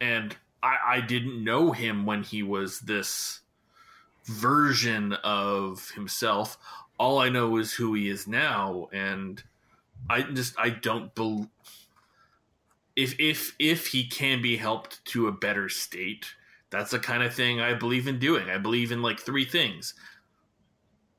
[0.00, 3.40] And I, I didn't know him when he was this
[4.24, 6.56] version of himself.
[6.98, 9.42] All I know is who he is now, and
[10.08, 11.48] I just I don't believe
[12.96, 16.26] if if if he can be helped to a better state.
[16.70, 18.50] That's the kind of thing I believe in doing.
[18.50, 19.94] I believe in like three things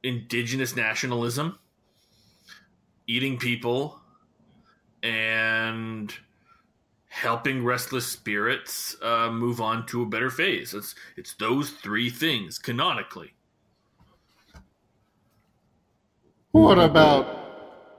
[0.03, 1.57] indigenous nationalism,
[3.07, 3.99] eating people,
[5.01, 6.13] and
[7.07, 10.73] helping restless spirits uh, move on to a better phase.
[10.73, 13.33] It's it's those three things canonically.
[16.51, 17.44] What about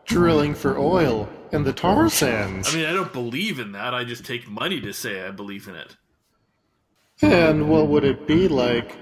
[0.06, 2.08] drilling for oil and the tar oh.
[2.08, 2.72] sands?
[2.72, 3.94] I mean, I don't believe in that.
[3.94, 5.96] I just take money to say I believe in it.
[7.22, 8.96] And what would it be like?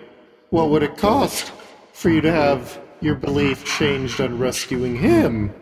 [0.51, 1.53] What would it cost
[1.93, 5.53] for you to have your belief changed on rescuing him?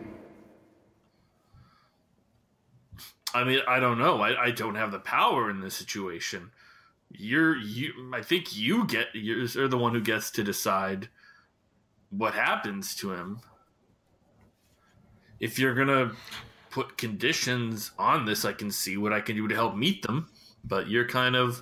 [3.33, 4.21] I mean, I don't know.
[4.21, 6.51] I, I don't have the power in this situation.
[7.09, 8.11] You're you.
[8.13, 9.07] I think you get.
[9.13, 11.09] You're the one who gets to decide
[12.09, 13.39] what happens to him.
[15.39, 16.11] If you're gonna
[16.69, 20.29] put conditions on this, I can see what I can do to help meet them.
[20.63, 21.61] But you're kind of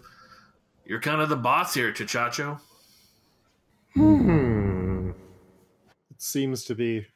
[0.85, 2.59] you're kind of the boss here, Chachacho.
[3.93, 5.11] Hmm.
[6.11, 7.07] It seems to be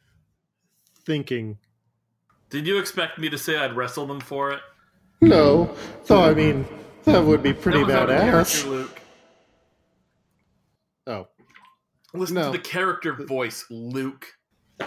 [1.06, 1.58] thinking.
[2.50, 4.60] Did you expect me to say I'd wrestle them for it?
[5.22, 5.74] No,
[6.06, 6.66] though I mean
[7.06, 8.66] that would be pretty That was out of character, badass.
[8.68, 9.02] Luke.
[11.08, 11.28] Oh,
[12.14, 12.52] Listen No.
[12.52, 14.26] to the character voice, Luke.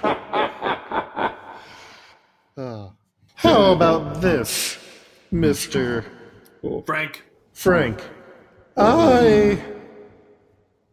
[2.59, 2.93] oh.
[3.35, 4.79] How about this,
[5.31, 6.05] Mister
[6.85, 8.03] Frank, Frank?
[8.77, 9.63] I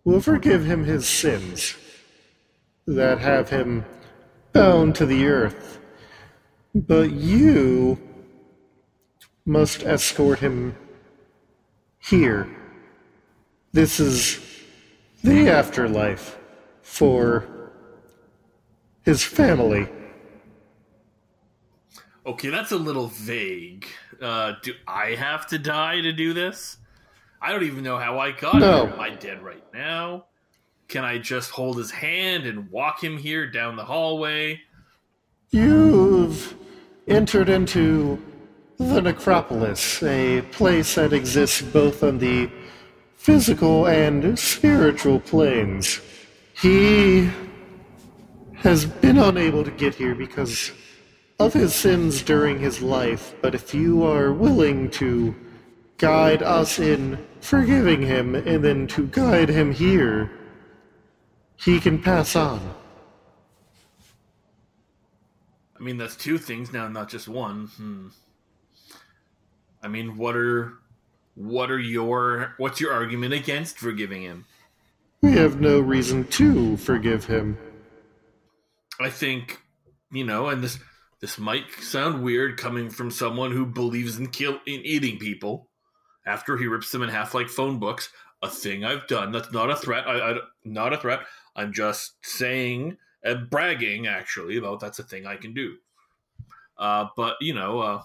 [0.03, 1.75] will forgive him his sins
[2.85, 3.83] that have him
[4.53, 5.79] bound to the earth,
[6.75, 7.99] but you
[9.45, 10.75] must escort him
[11.99, 12.47] here.
[13.73, 14.39] This is
[15.23, 16.37] the afterlife
[16.83, 17.71] for
[19.01, 19.87] his family.
[22.25, 23.85] Okay, that's a little vague.
[24.19, 26.77] Uh, do I have to die to do this?
[27.41, 28.85] I don't even know how I got No.
[28.85, 28.93] here.
[28.93, 30.25] Am I dead right now?
[30.87, 34.61] Can I just hold his hand and walk him here down the hallway?
[35.51, 36.55] You've
[37.07, 38.19] entered into
[38.77, 42.49] the Necropolis, a place that exists both on the
[43.15, 46.01] physical and spiritual planes.
[46.59, 47.29] He
[48.55, 50.71] has been unable to get here because
[51.39, 55.35] of his sins during his life, but if you are willing to
[55.97, 60.31] guide us in forgiving him and then to guide him here,
[61.57, 62.75] he can pass on.
[65.77, 67.67] I mean, that's two things now, not just one.
[67.67, 68.07] Hmm.
[69.83, 70.73] I mean, what are
[71.35, 74.45] what are your what's your argument against forgiving him?
[75.21, 77.57] We have no reason to forgive him.
[78.99, 79.61] I think,
[80.11, 80.79] you know, and this
[81.25, 85.67] this might sound weird coming from someone who believes in kill in eating people
[86.27, 88.09] after he rips them in half like phone books.
[88.43, 89.31] A thing I've done.
[89.31, 90.07] That's not a threat.
[90.07, 91.21] I, I not a threat.
[91.55, 95.77] I'm just saying, and bragging actually about that's a thing I can do.
[96.77, 98.03] Uh, but you know, uh,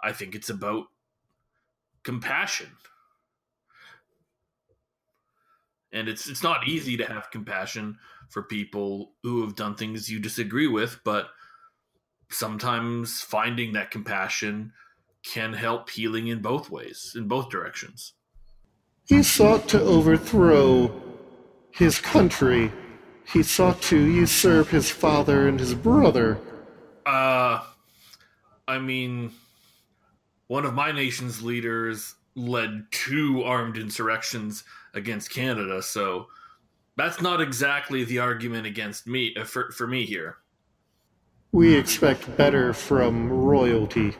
[0.00, 0.86] I think it's about
[2.02, 2.70] compassion,
[5.92, 7.98] and it's it's not easy to have compassion
[8.30, 11.28] for people who have done things you disagree with, but
[12.30, 14.72] sometimes finding that compassion
[15.22, 18.14] can help healing in both ways, in both directions.
[19.06, 21.02] He sought to overthrow
[21.70, 22.72] his country.
[23.24, 26.38] He sought to usurp his father and his brother.
[27.04, 27.62] Uh,
[28.66, 29.32] I mean,
[30.48, 34.64] one of my nation's leaders led two armed insurrections
[34.94, 36.26] against Canada, so
[36.96, 40.38] that's not exactly the argument against me uh, for for me here.
[41.56, 44.14] We expect better from royalty.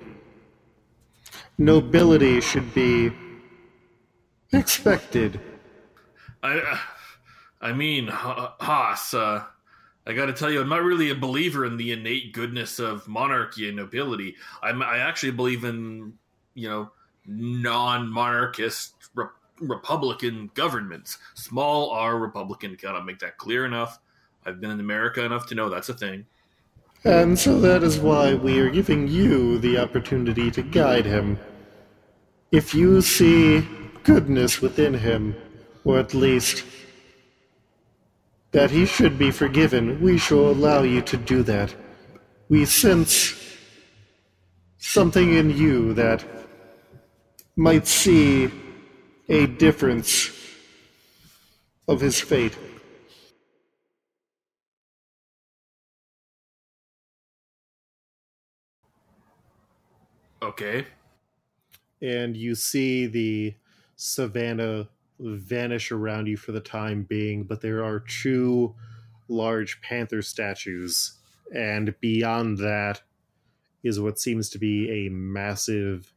[1.59, 3.13] Nobility should be
[4.55, 5.39] expected.
[6.43, 6.81] I,
[7.61, 9.13] I mean, Ha- Haas.
[9.13, 9.45] Uh,
[10.07, 13.07] I got to tell you, I'm not really a believer in the innate goodness of
[13.07, 14.37] monarchy and nobility.
[14.63, 16.15] I'm, I actually believe in,
[16.55, 16.91] you know,
[17.27, 19.27] non-monarchist re-
[19.61, 21.19] republican governments.
[21.35, 22.79] Small R republican.
[22.81, 23.99] Gotta make that clear enough.
[24.47, 26.25] I've been in America enough to know that's a thing.
[27.05, 31.39] And so that is why we are giving you the opportunity to guide him.
[32.51, 33.67] If you see
[34.03, 35.37] goodness within him,
[35.85, 36.65] or at least
[38.53, 41.75] that he should be forgiven, we shall allow you to do that.
[42.49, 43.35] We sense
[44.79, 46.25] something in you that
[47.57, 48.51] might see
[49.29, 50.31] a difference
[51.89, 52.57] of his fate.
[60.47, 60.87] Okay.
[62.03, 63.55] and you see the
[63.97, 64.89] savannah
[65.19, 68.75] vanish around you for the time being, but there are two
[69.29, 71.15] large panther statues,
[71.55, 73.01] and beyond that
[73.83, 76.13] is what seems to be a massive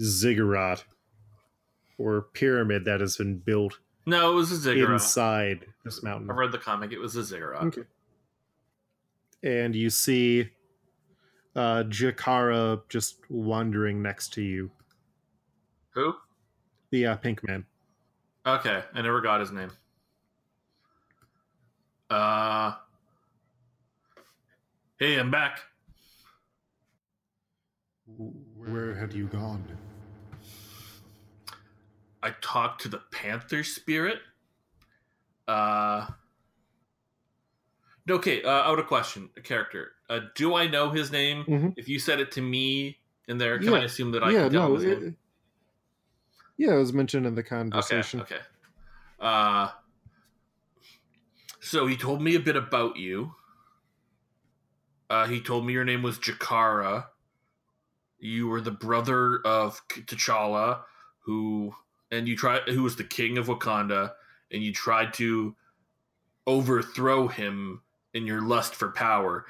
[0.00, 0.84] ziggurat
[1.98, 4.92] or pyramid that has been built No, it was a ziggurat.
[4.92, 6.30] inside this mountain.
[6.30, 6.92] I read the comic.
[6.92, 7.62] It was a ziggurat.
[7.64, 7.82] Okay.
[9.42, 10.48] And you see
[11.58, 14.70] uh, Jakarra just wandering next to you,
[15.90, 16.14] Who?
[16.90, 17.66] the uh, pink man.
[18.46, 19.70] Okay, I never got his name.
[22.08, 22.74] Uh.
[25.00, 25.60] Hey, I'm back.
[28.56, 29.64] Where had you gone?
[32.22, 34.20] I talked to the Panther Spirit.
[35.48, 36.06] Uh.
[38.08, 39.92] Okay, uh, out of question, a character.
[40.08, 41.44] Uh, do I know his name?
[41.44, 41.74] Mhm.
[41.76, 42.98] If you said it to me
[43.28, 44.74] in there, can I assume that I yeah, can tell no.
[44.76, 45.16] his It, name?
[46.56, 48.20] yeah, it was mentioned in the conversation.
[48.22, 48.40] okay.
[49.20, 49.70] Uh,
[51.60, 53.34] so he told me a bit about you.
[55.10, 57.06] Uh, he told me your name was Jakarra.
[58.18, 60.82] You were the brother of T'Challa,
[61.20, 61.74] who
[62.10, 64.12] and you tried who was the king of Wakanda,
[64.50, 65.54] and you tried to
[66.46, 67.82] overthrow him
[68.14, 69.44] in your lust for power.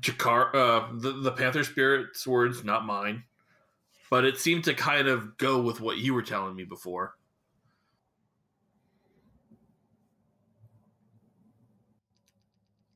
[0.00, 3.24] Jakar, uh, the the Panther Spirit's words, not mine,
[4.10, 7.14] but it seemed to kind of go with what you were telling me before.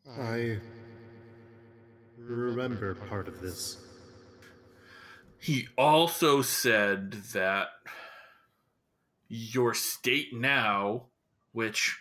[0.09, 0.59] I
[2.17, 3.79] remember part of this.
[5.39, 7.69] He also said that
[9.29, 11.07] your state now,
[11.53, 11.99] which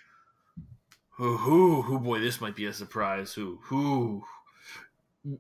[1.12, 3.34] who who who boy, this might be a surprise.
[3.34, 4.24] Who who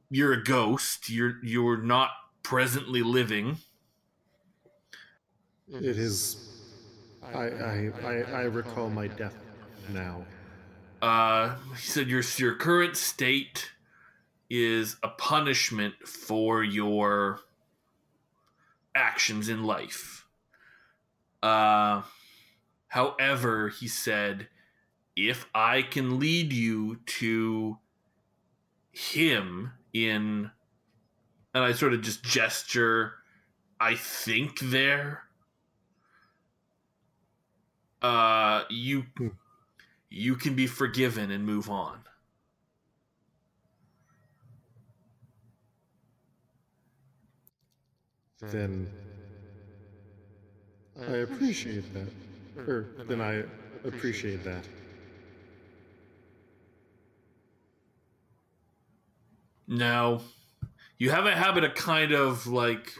[0.09, 1.09] you're a ghost.
[1.09, 2.11] You're you're not
[2.43, 3.57] presently living.
[5.67, 6.37] It is.
[7.23, 9.35] I I I, I recall my death
[9.91, 10.25] now.
[11.01, 13.71] Uh, he said your your current state
[14.49, 17.39] is a punishment for your
[18.93, 20.25] actions in life.
[21.41, 22.03] Uh,
[22.87, 24.47] however, he said,
[25.15, 27.77] if I can lead you to
[28.95, 30.49] him in,
[31.53, 33.13] and I sort of just gesture,
[33.79, 35.23] I think there.
[38.01, 39.05] Uh, you
[40.09, 42.03] you can be forgiven and move on.
[48.41, 48.93] Then
[51.07, 52.13] I appreciate that.
[52.67, 53.43] Or then I
[53.83, 54.67] appreciate that.
[59.67, 60.21] Now,
[60.97, 62.93] you have a habit of kind of like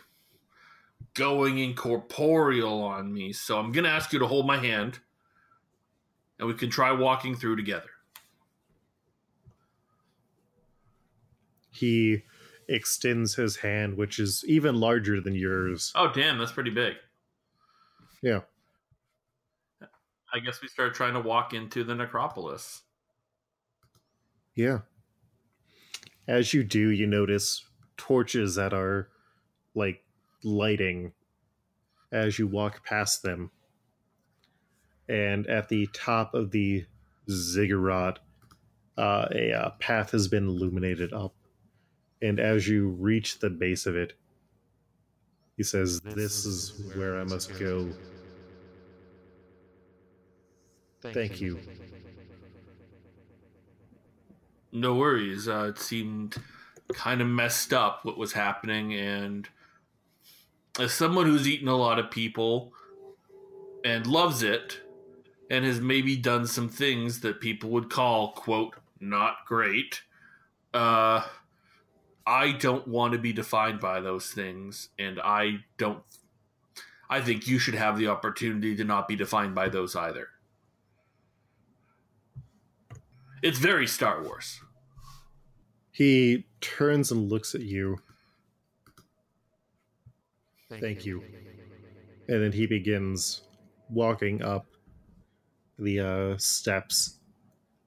[1.13, 4.99] going incorporeal on me, so I'm going to ask you to hold my hand
[6.39, 7.89] and we can try walking through together.
[11.72, 12.24] He
[12.68, 15.91] extends his hand, which is even larger than yours.
[15.95, 16.95] Oh, damn, that's pretty big.
[18.22, 18.41] Yeah.
[20.34, 22.82] I guess we start trying to walk into the necropolis.
[24.55, 24.80] Yeah.
[26.28, 27.65] As you do, you notice
[27.97, 29.09] torches that are
[29.73, 30.03] like
[30.43, 31.13] lighting
[32.11, 33.51] as you walk past them.
[35.07, 36.86] And at the top of the
[37.30, 38.19] ziggurat,
[38.97, 41.36] uh, a uh, path has been illuminated up.
[42.21, 44.13] And as you reach the base of it,
[45.57, 47.89] he says, This is where I must go.
[51.01, 51.59] Thank you.
[54.76, 55.47] No worries.
[55.47, 56.36] Uh, it seemed
[56.91, 59.47] kind of messed up what was happening, and
[60.78, 62.73] as someone who's eaten a lot of people
[63.86, 64.82] and loves it,
[65.49, 70.01] and has maybe done some things that people would call quote not great,
[70.73, 71.23] uh,
[72.28, 76.03] I don't want to be defined by those things, and I don't.
[77.09, 80.28] I think you should have the opportunity to not be defined by those either.
[83.41, 84.59] It's very Star Wars.
[85.95, 87.99] He turns and looks at you.
[90.69, 91.23] Thank you.
[92.27, 93.43] And then he begins
[93.89, 94.65] walking up
[95.79, 97.19] the uh, steps.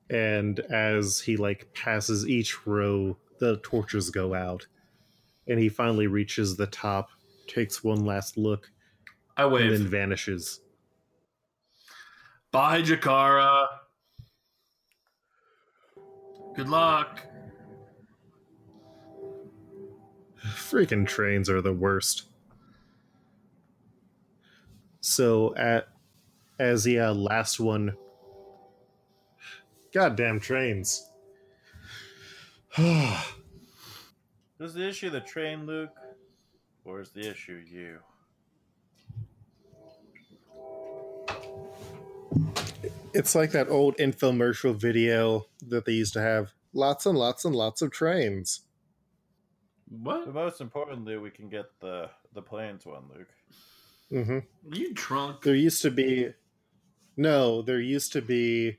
[0.09, 4.67] And as he like passes each row, the torches go out.
[5.47, 7.11] And he finally reaches the top,
[7.47, 8.71] takes one last look,
[9.37, 9.71] I wave.
[9.71, 10.61] and then vanishes.
[12.53, 13.67] Bye, Jakarra.
[16.57, 17.28] Good luck.
[20.55, 22.25] Freaking trains are the worst.
[25.01, 25.89] So at
[26.59, 27.97] as the uh, last one,
[29.93, 31.11] goddamn trains.
[34.61, 35.91] Is the issue the train, Luke?
[36.85, 37.99] Or is the issue you?
[43.15, 46.53] It's like that old infomercial video that they used to have.
[46.73, 48.63] Lots and lots and lots of trains.
[49.91, 50.27] What?
[50.27, 53.29] But most importantly, we can get the the planes one, Luke.
[54.11, 54.39] hmm
[54.75, 55.43] you drunk?
[55.43, 56.35] There used to be,
[57.17, 58.79] no, there used to be,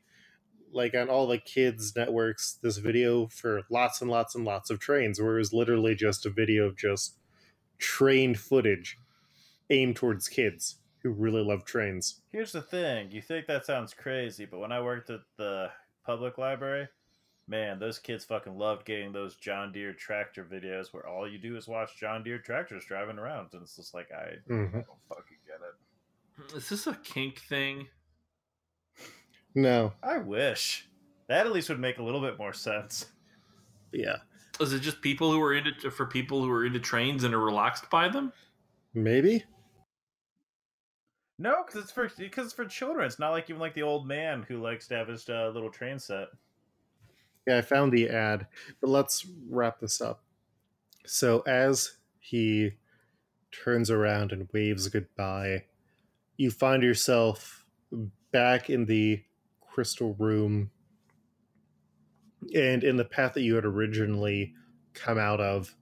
[0.71, 4.79] like on all the kids' networks, this video for lots and lots and lots of
[4.79, 7.17] trains, where it was literally just a video of just
[7.79, 8.97] train footage
[9.69, 12.21] aimed towards kids who really love trains.
[12.31, 15.71] Here's the thing: you think that sounds crazy, but when I worked at the
[16.05, 16.87] public library,
[17.49, 21.57] man, those kids fucking loved getting those John Deere tractor videos where all you do
[21.57, 24.85] is watch John Deere tractors driving around, and it's just like I, I Mhm.
[24.85, 26.55] don't fucking get it.
[26.55, 27.89] Is this a kink thing?
[29.55, 30.87] No, I wish
[31.27, 33.11] that at least would make a little bit more sense.
[33.91, 34.17] yeah,
[34.59, 37.39] Is it just people who are into for people who are into trains and are
[37.43, 38.31] relaxed by them?
[38.93, 39.43] maybe.
[41.39, 43.05] No, because it's for because it's for children.
[43.05, 45.71] It's not like even like the old man who likes to have his uh, little
[45.71, 46.27] train set.
[47.49, 48.45] Yeah, I found the ad,
[48.79, 50.21] but let's wrap this up.
[51.07, 52.73] So, as he
[53.51, 55.63] turns around and waves goodbye,
[56.37, 57.65] you find yourself
[58.31, 59.23] back in the
[59.61, 60.69] crystal room
[62.53, 64.53] and in the path that you had originally
[64.93, 65.75] come out of.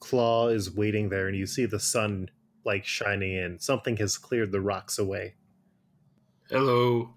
[0.00, 2.28] Claw is waiting there, and you see the sun
[2.64, 3.60] like shining in.
[3.60, 5.34] Something has cleared the rocks away.
[6.48, 7.14] Hello,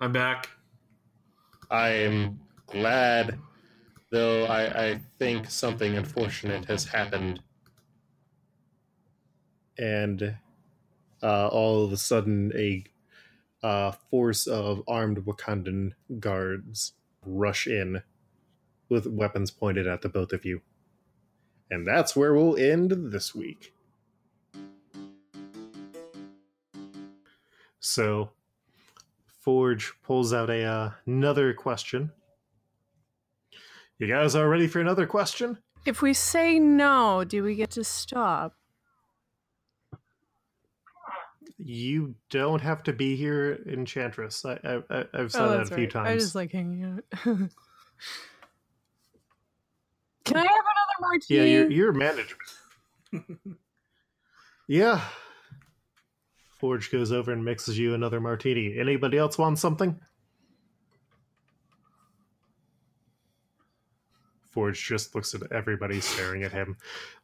[0.00, 0.48] I'm back.
[1.70, 2.40] I am
[2.72, 3.38] glad,
[4.10, 7.40] though I, I think something unfortunate has happened.
[9.78, 10.36] And
[11.22, 12.84] uh, all of a sudden, a
[13.62, 16.94] uh, force of armed Wakandan guards
[17.24, 18.02] rush in
[18.88, 20.60] with weapons pointed at the both of you.
[21.70, 23.72] And that's where we'll end this week.
[27.80, 28.30] So,
[29.26, 32.12] Forge pulls out a uh, another question.
[34.02, 35.58] You guys are ready for another question?
[35.86, 38.56] If we say no, do we get to stop?
[41.56, 44.44] You don't have to be here, Enchantress.
[44.44, 45.90] I, I, I- I've said oh, that a few right.
[45.90, 46.08] times.
[46.08, 47.04] I just like hanging out.
[50.24, 51.38] Can I have another martini?
[51.38, 52.50] Yeah, you're, you're management.
[54.66, 55.00] yeah.
[56.58, 58.76] Forge goes over and mixes you another martini.
[58.80, 60.00] Anybody else want something?
[64.52, 66.76] Forge just looks at everybody staring at him,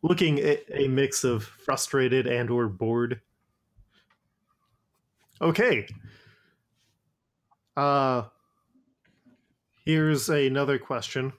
[0.02, 3.20] looking at a mix of frustrated and or bored.
[5.40, 5.86] Okay.
[7.76, 8.24] Uh
[9.84, 11.32] here's another question.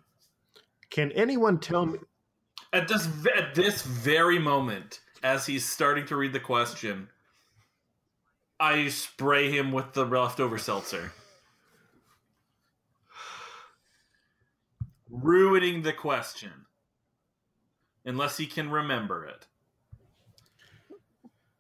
[0.90, 2.00] Can anyone tell me
[2.72, 7.10] At this at this very moment, as he's starting to read the question,
[8.60, 11.12] I spray him with the leftover seltzer,
[15.10, 16.66] ruining the question,
[18.04, 19.48] unless he can remember it.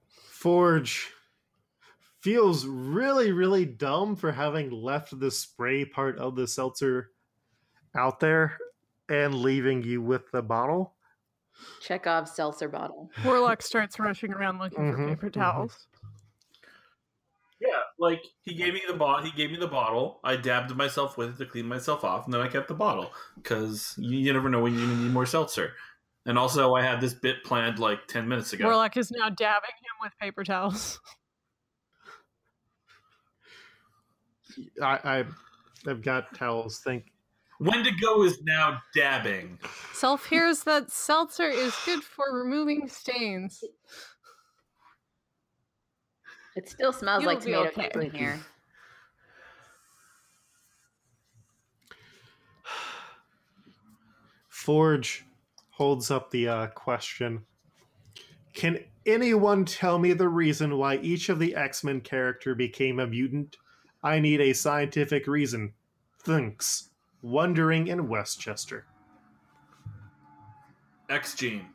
[0.07, 1.11] Forge
[2.21, 7.11] feels really, really dumb for having left the spray part of the seltzer
[7.95, 8.57] out there
[9.09, 10.95] and leaving you with the bottle.
[11.81, 13.09] Chekhov's seltzer bottle.
[13.23, 15.87] Warlock starts rushing around looking Mhm, for paper towels.
[17.99, 19.25] Yeah, like he gave me the bot.
[19.25, 20.19] He gave me the bottle.
[20.23, 23.11] I dabbed myself with it to clean myself off, and then I kept the bottle
[23.35, 25.73] because you, you never know when you need more seltzer.
[26.25, 28.65] And also, I had this bit planned like ten minutes ago.
[28.65, 30.99] Warlock is now dabbing him with paper towels.
[34.81, 35.25] I, I
[35.89, 36.79] I've got towels.
[36.79, 37.05] Think
[37.59, 39.59] Wendigo is now dabbing.
[39.93, 43.63] Self hears that seltzer is good for removing stains.
[46.59, 47.83] It still smells You'll like tomato okay.
[47.83, 48.37] ketchup in here.
[54.49, 55.23] Forge
[55.69, 57.45] holds up the uh, question.
[58.53, 63.07] Can anyone tell me the reason why each of the X Men character became a
[63.07, 63.55] mutant?
[64.03, 65.75] I need a scientific reason.
[66.23, 66.89] Thanks.
[67.21, 68.85] Wondering in Westchester.
[71.09, 71.67] X gene.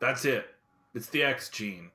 [0.00, 0.48] That's it.
[0.94, 1.90] It's the X gene.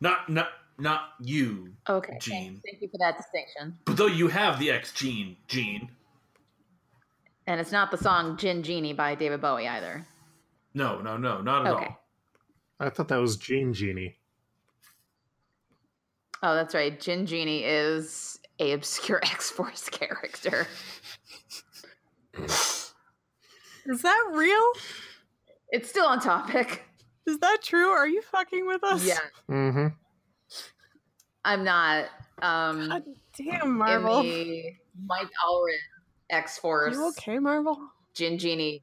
[0.00, 2.18] Not not not you, Okay.
[2.20, 2.60] Jean.
[2.64, 3.78] Thank you for that distinction.
[3.84, 5.90] but though you have the X gene, gene.
[7.46, 10.06] And it's not the song Gin Genie by David Bowie either.
[10.74, 11.86] No, no, no, not at Okay.
[11.86, 12.04] all.
[12.78, 14.18] I thought that was Jean Genie.
[16.42, 17.00] Oh, that's right.
[17.00, 20.68] Gin Genie is a obscure X Force character.
[22.36, 24.72] Is that real?
[25.70, 26.84] It's still on topic.
[27.28, 27.88] Is that true?
[27.90, 29.04] Are you fucking with us?
[29.04, 29.18] Yeah,
[29.50, 29.88] Mm-hmm.
[31.44, 32.06] I'm not.
[32.42, 33.02] Um, God
[33.36, 34.20] damn, Marvel.
[34.20, 34.64] in the
[35.06, 35.76] Mike Allred
[36.30, 37.78] X Force, you okay, Marvel?
[38.14, 38.82] Gin Genie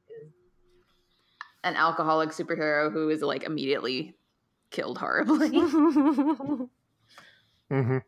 [1.64, 4.14] an alcoholic superhero who is like immediately
[4.70, 5.50] killed horribly.
[7.68, 7.98] Mm-hmm.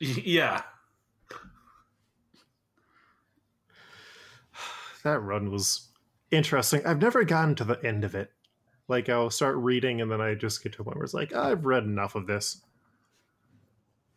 [0.22, 0.62] Yeah.
[5.02, 5.88] That run was
[6.30, 6.86] interesting.
[6.86, 8.30] I've never gotten to the end of it.
[8.90, 11.32] Like I'll start reading and then I just get to a point where it's like,
[11.32, 12.60] I've read enough of this.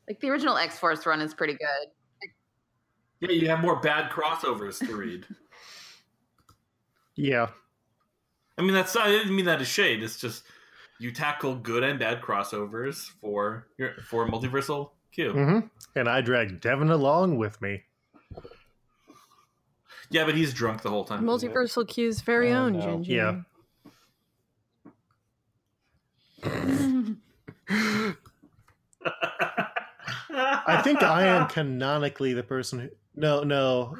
[0.07, 2.29] like the original X Force run is pretty good.
[3.21, 5.25] Yeah, you have more bad crossovers to read.
[7.15, 7.49] Yeah.
[8.57, 10.01] I mean, that's I didn't mean that as shade.
[10.01, 10.43] It's just
[10.99, 15.31] you tackle good and bad crossovers for your for multiversal Q.
[15.31, 15.99] Mm-hmm.
[15.99, 17.83] And I drag Devin along with me.
[20.09, 21.23] Yeah, but he's drunk the whole time.
[21.23, 22.81] Multiversal Q's very Oh, own no.
[22.81, 23.15] Jin Jin.
[23.15, 23.41] Yeah.
[30.35, 32.89] I think I am canonically the person who.
[33.15, 33.95] No, no.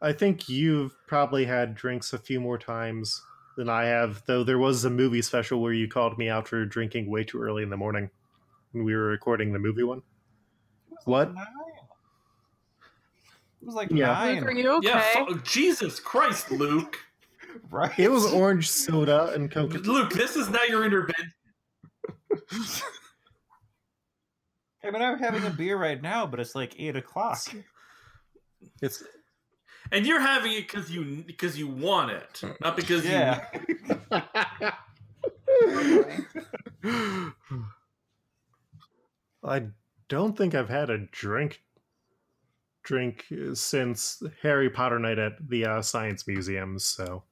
[0.00, 3.20] I think you've probably had drinks a few more times
[3.56, 6.64] than I have, though there was a movie special where you called me out for
[6.64, 8.08] drinking way too early in the morning
[8.70, 10.02] when we were recording the movie one.
[11.04, 11.34] What?
[11.34, 11.46] Nine.
[13.60, 14.12] It was like Yeah.
[14.12, 14.36] nine.
[14.36, 14.88] Luke, are you okay?
[14.88, 16.96] Yeah, fu- Jesus Christ, Luke.
[17.70, 17.98] right?
[17.98, 19.74] It was orange soda and Coke.
[19.74, 21.32] Luke, this is not your intervention.
[24.84, 27.40] I mean, I'm having a beer right now, but it's like eight o'clock.
[28.80, 29.02] It's
[29.92, 33.44] And you're having it because you because you want it, not because Yeah.
[39.44, 39.66] I
[40.08, 41.62] don't think I've had a drink
[42.82, 46.78] drink since Harry Potter night at the uh, Science Museum.
[46.78, 47.22] So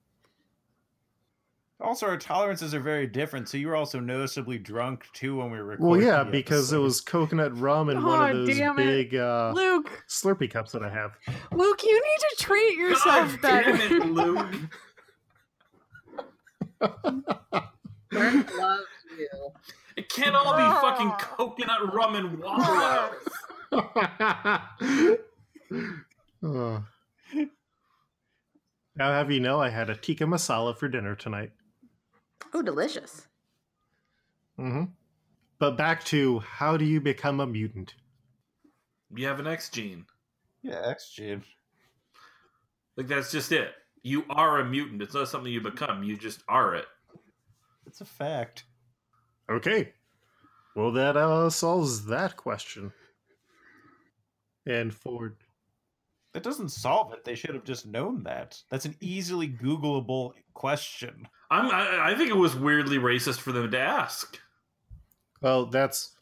[1.79, 5.59] Also, our tolerances are very different, so you were also noticeably drunk too when we
[5.59, 6.07] were recording.
[6.07, 9.53] well, yeah, because it was coconut rum and one Aw, of those damn big uh,
[9.55, 11.13] Luke, Slurpee cups that I have.
[11.53, 13.77] Luke, you need to treat yourself God better.
[13.77, 14.47] damn it, Luke.
[18.11, 18.83] Dirk loves
[19.19, 19.29] you.
[19.97, 23.11] It can't all be fucking coconut rum and wallow.
[26.43, 26.85] Oh.
[28.95, 31.51] Now, have you know, I had a tikka masala for dinner tonight.
[32.55, 33.27] Oh, delicious.
[34.59, 34.85] Mm-hmm.
[35.59, 37.95] But back to how do you become a mutant?
[39.15, 40.05] You have an X gene.
[40.63, 41.43] yeah, X gene.
[42.97, 43.73] Like that's just it.
[44.03, 45.03] You are a mutant.
[45.03, 46.03] It's not something you become.
[46.03, 46.87] You just are it.
[47.87, 48.65] It's a fact.
[49.51, 49.93] Okay.
[50.75, 52.93] Well, that uh, solves that question.
[54.67, 55.37] And for
[56.37, 57.25] That doesn't solve it.
[57.25, 58.63] They should have just known that.
[58.71, 61.27] That's an easily Googleable question.
[61.51, 61.71] I'm.
[61.71, 64.39] I, I think it was weirdly racist for them to ask.
[65.41, 66.15] well, that's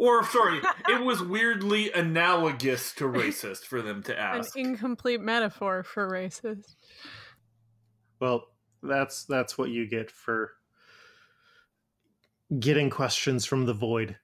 [0.00, 4.34] Or sorry, it was weirdly analogous to racist for them to ask.
[4.34, 4.56] An ask.
[4.56, 6.74] incomplete metaphor for racist.
[8.18, 8.48] well,
[8.82, 10.54] that's that's what you get for
[12.58, 14.16] getting questions from the void,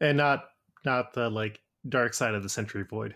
[0.00, 0.46] and not
[0.84, 3.14] not the like dark side of the century void.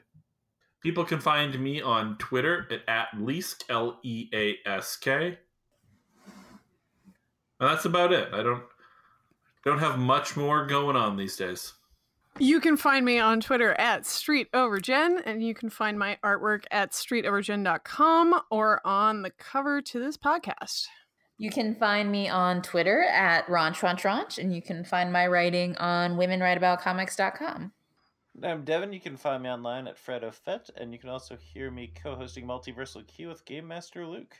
[0.83, 5.39] People can find me on Twitter at, at least L E A S K.
[7.61, 8.33] And that's about it.
[8.33, 8.63] I don't
[9.65, 11.75] don't have much more going on these days.
[12.41, 16.19] You can find me on Twitter at Street Over StreetOverGen, and you can find my
[16.23, 20.87] artwork at StreetOverGen.com or on the cover to this podcast.
[21.37, 26.17] You can find me on Twitter at RonchRonchRonch, and you can find my writing on
[26.17, 27.73] WomenWriteAboutComics.com.
[28.45, 28.93] I'm Devin.
[28.93, 32.47] You can find me online at Fred Fett, and you can also hear me co-hosting
[32.47, 34.37] Multiversal Q with Game Master Luke.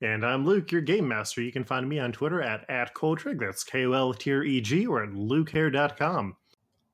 [0.00, 1.40] And I'm Luke, your game master.
[1.40, 4.42] You can find me on Twitter at, at Koltreg, that's K O L T R
[4.42, 6.36] E G, or at lukehair.com.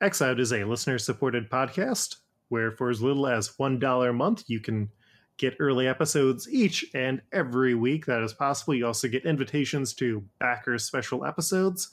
[0.02, 2.16] Xout is a listener supported podcast
[2.48, 4.90] where, for as little as $1 a month, you can
[5.38, 8.04] get early episodes each and every week.
[8.06, 8.74] That is possible.
[8.74, 11.90] You also get invitations to backers special episodes.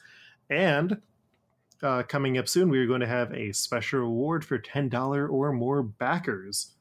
[0.49, 1.01] And
[1.81, 5.53] uh, coming up soon, we are going to have a special award for $10 or
[5.53, 6.73] more backers.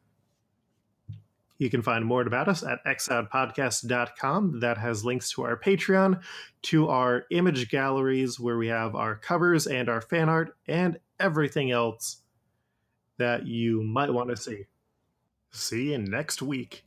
[1.58, 4.60] You can find more about us at xoutpodcast.com.
[4.60, 6.20] That has links to our Patreon,
[6.62, 11.70] to our image galleries where we have our covers and our fan art and everything
[11.70, 12.18] else
[13.18, 14.66] that you might want to see.
[15.50, 16.84] See you next week.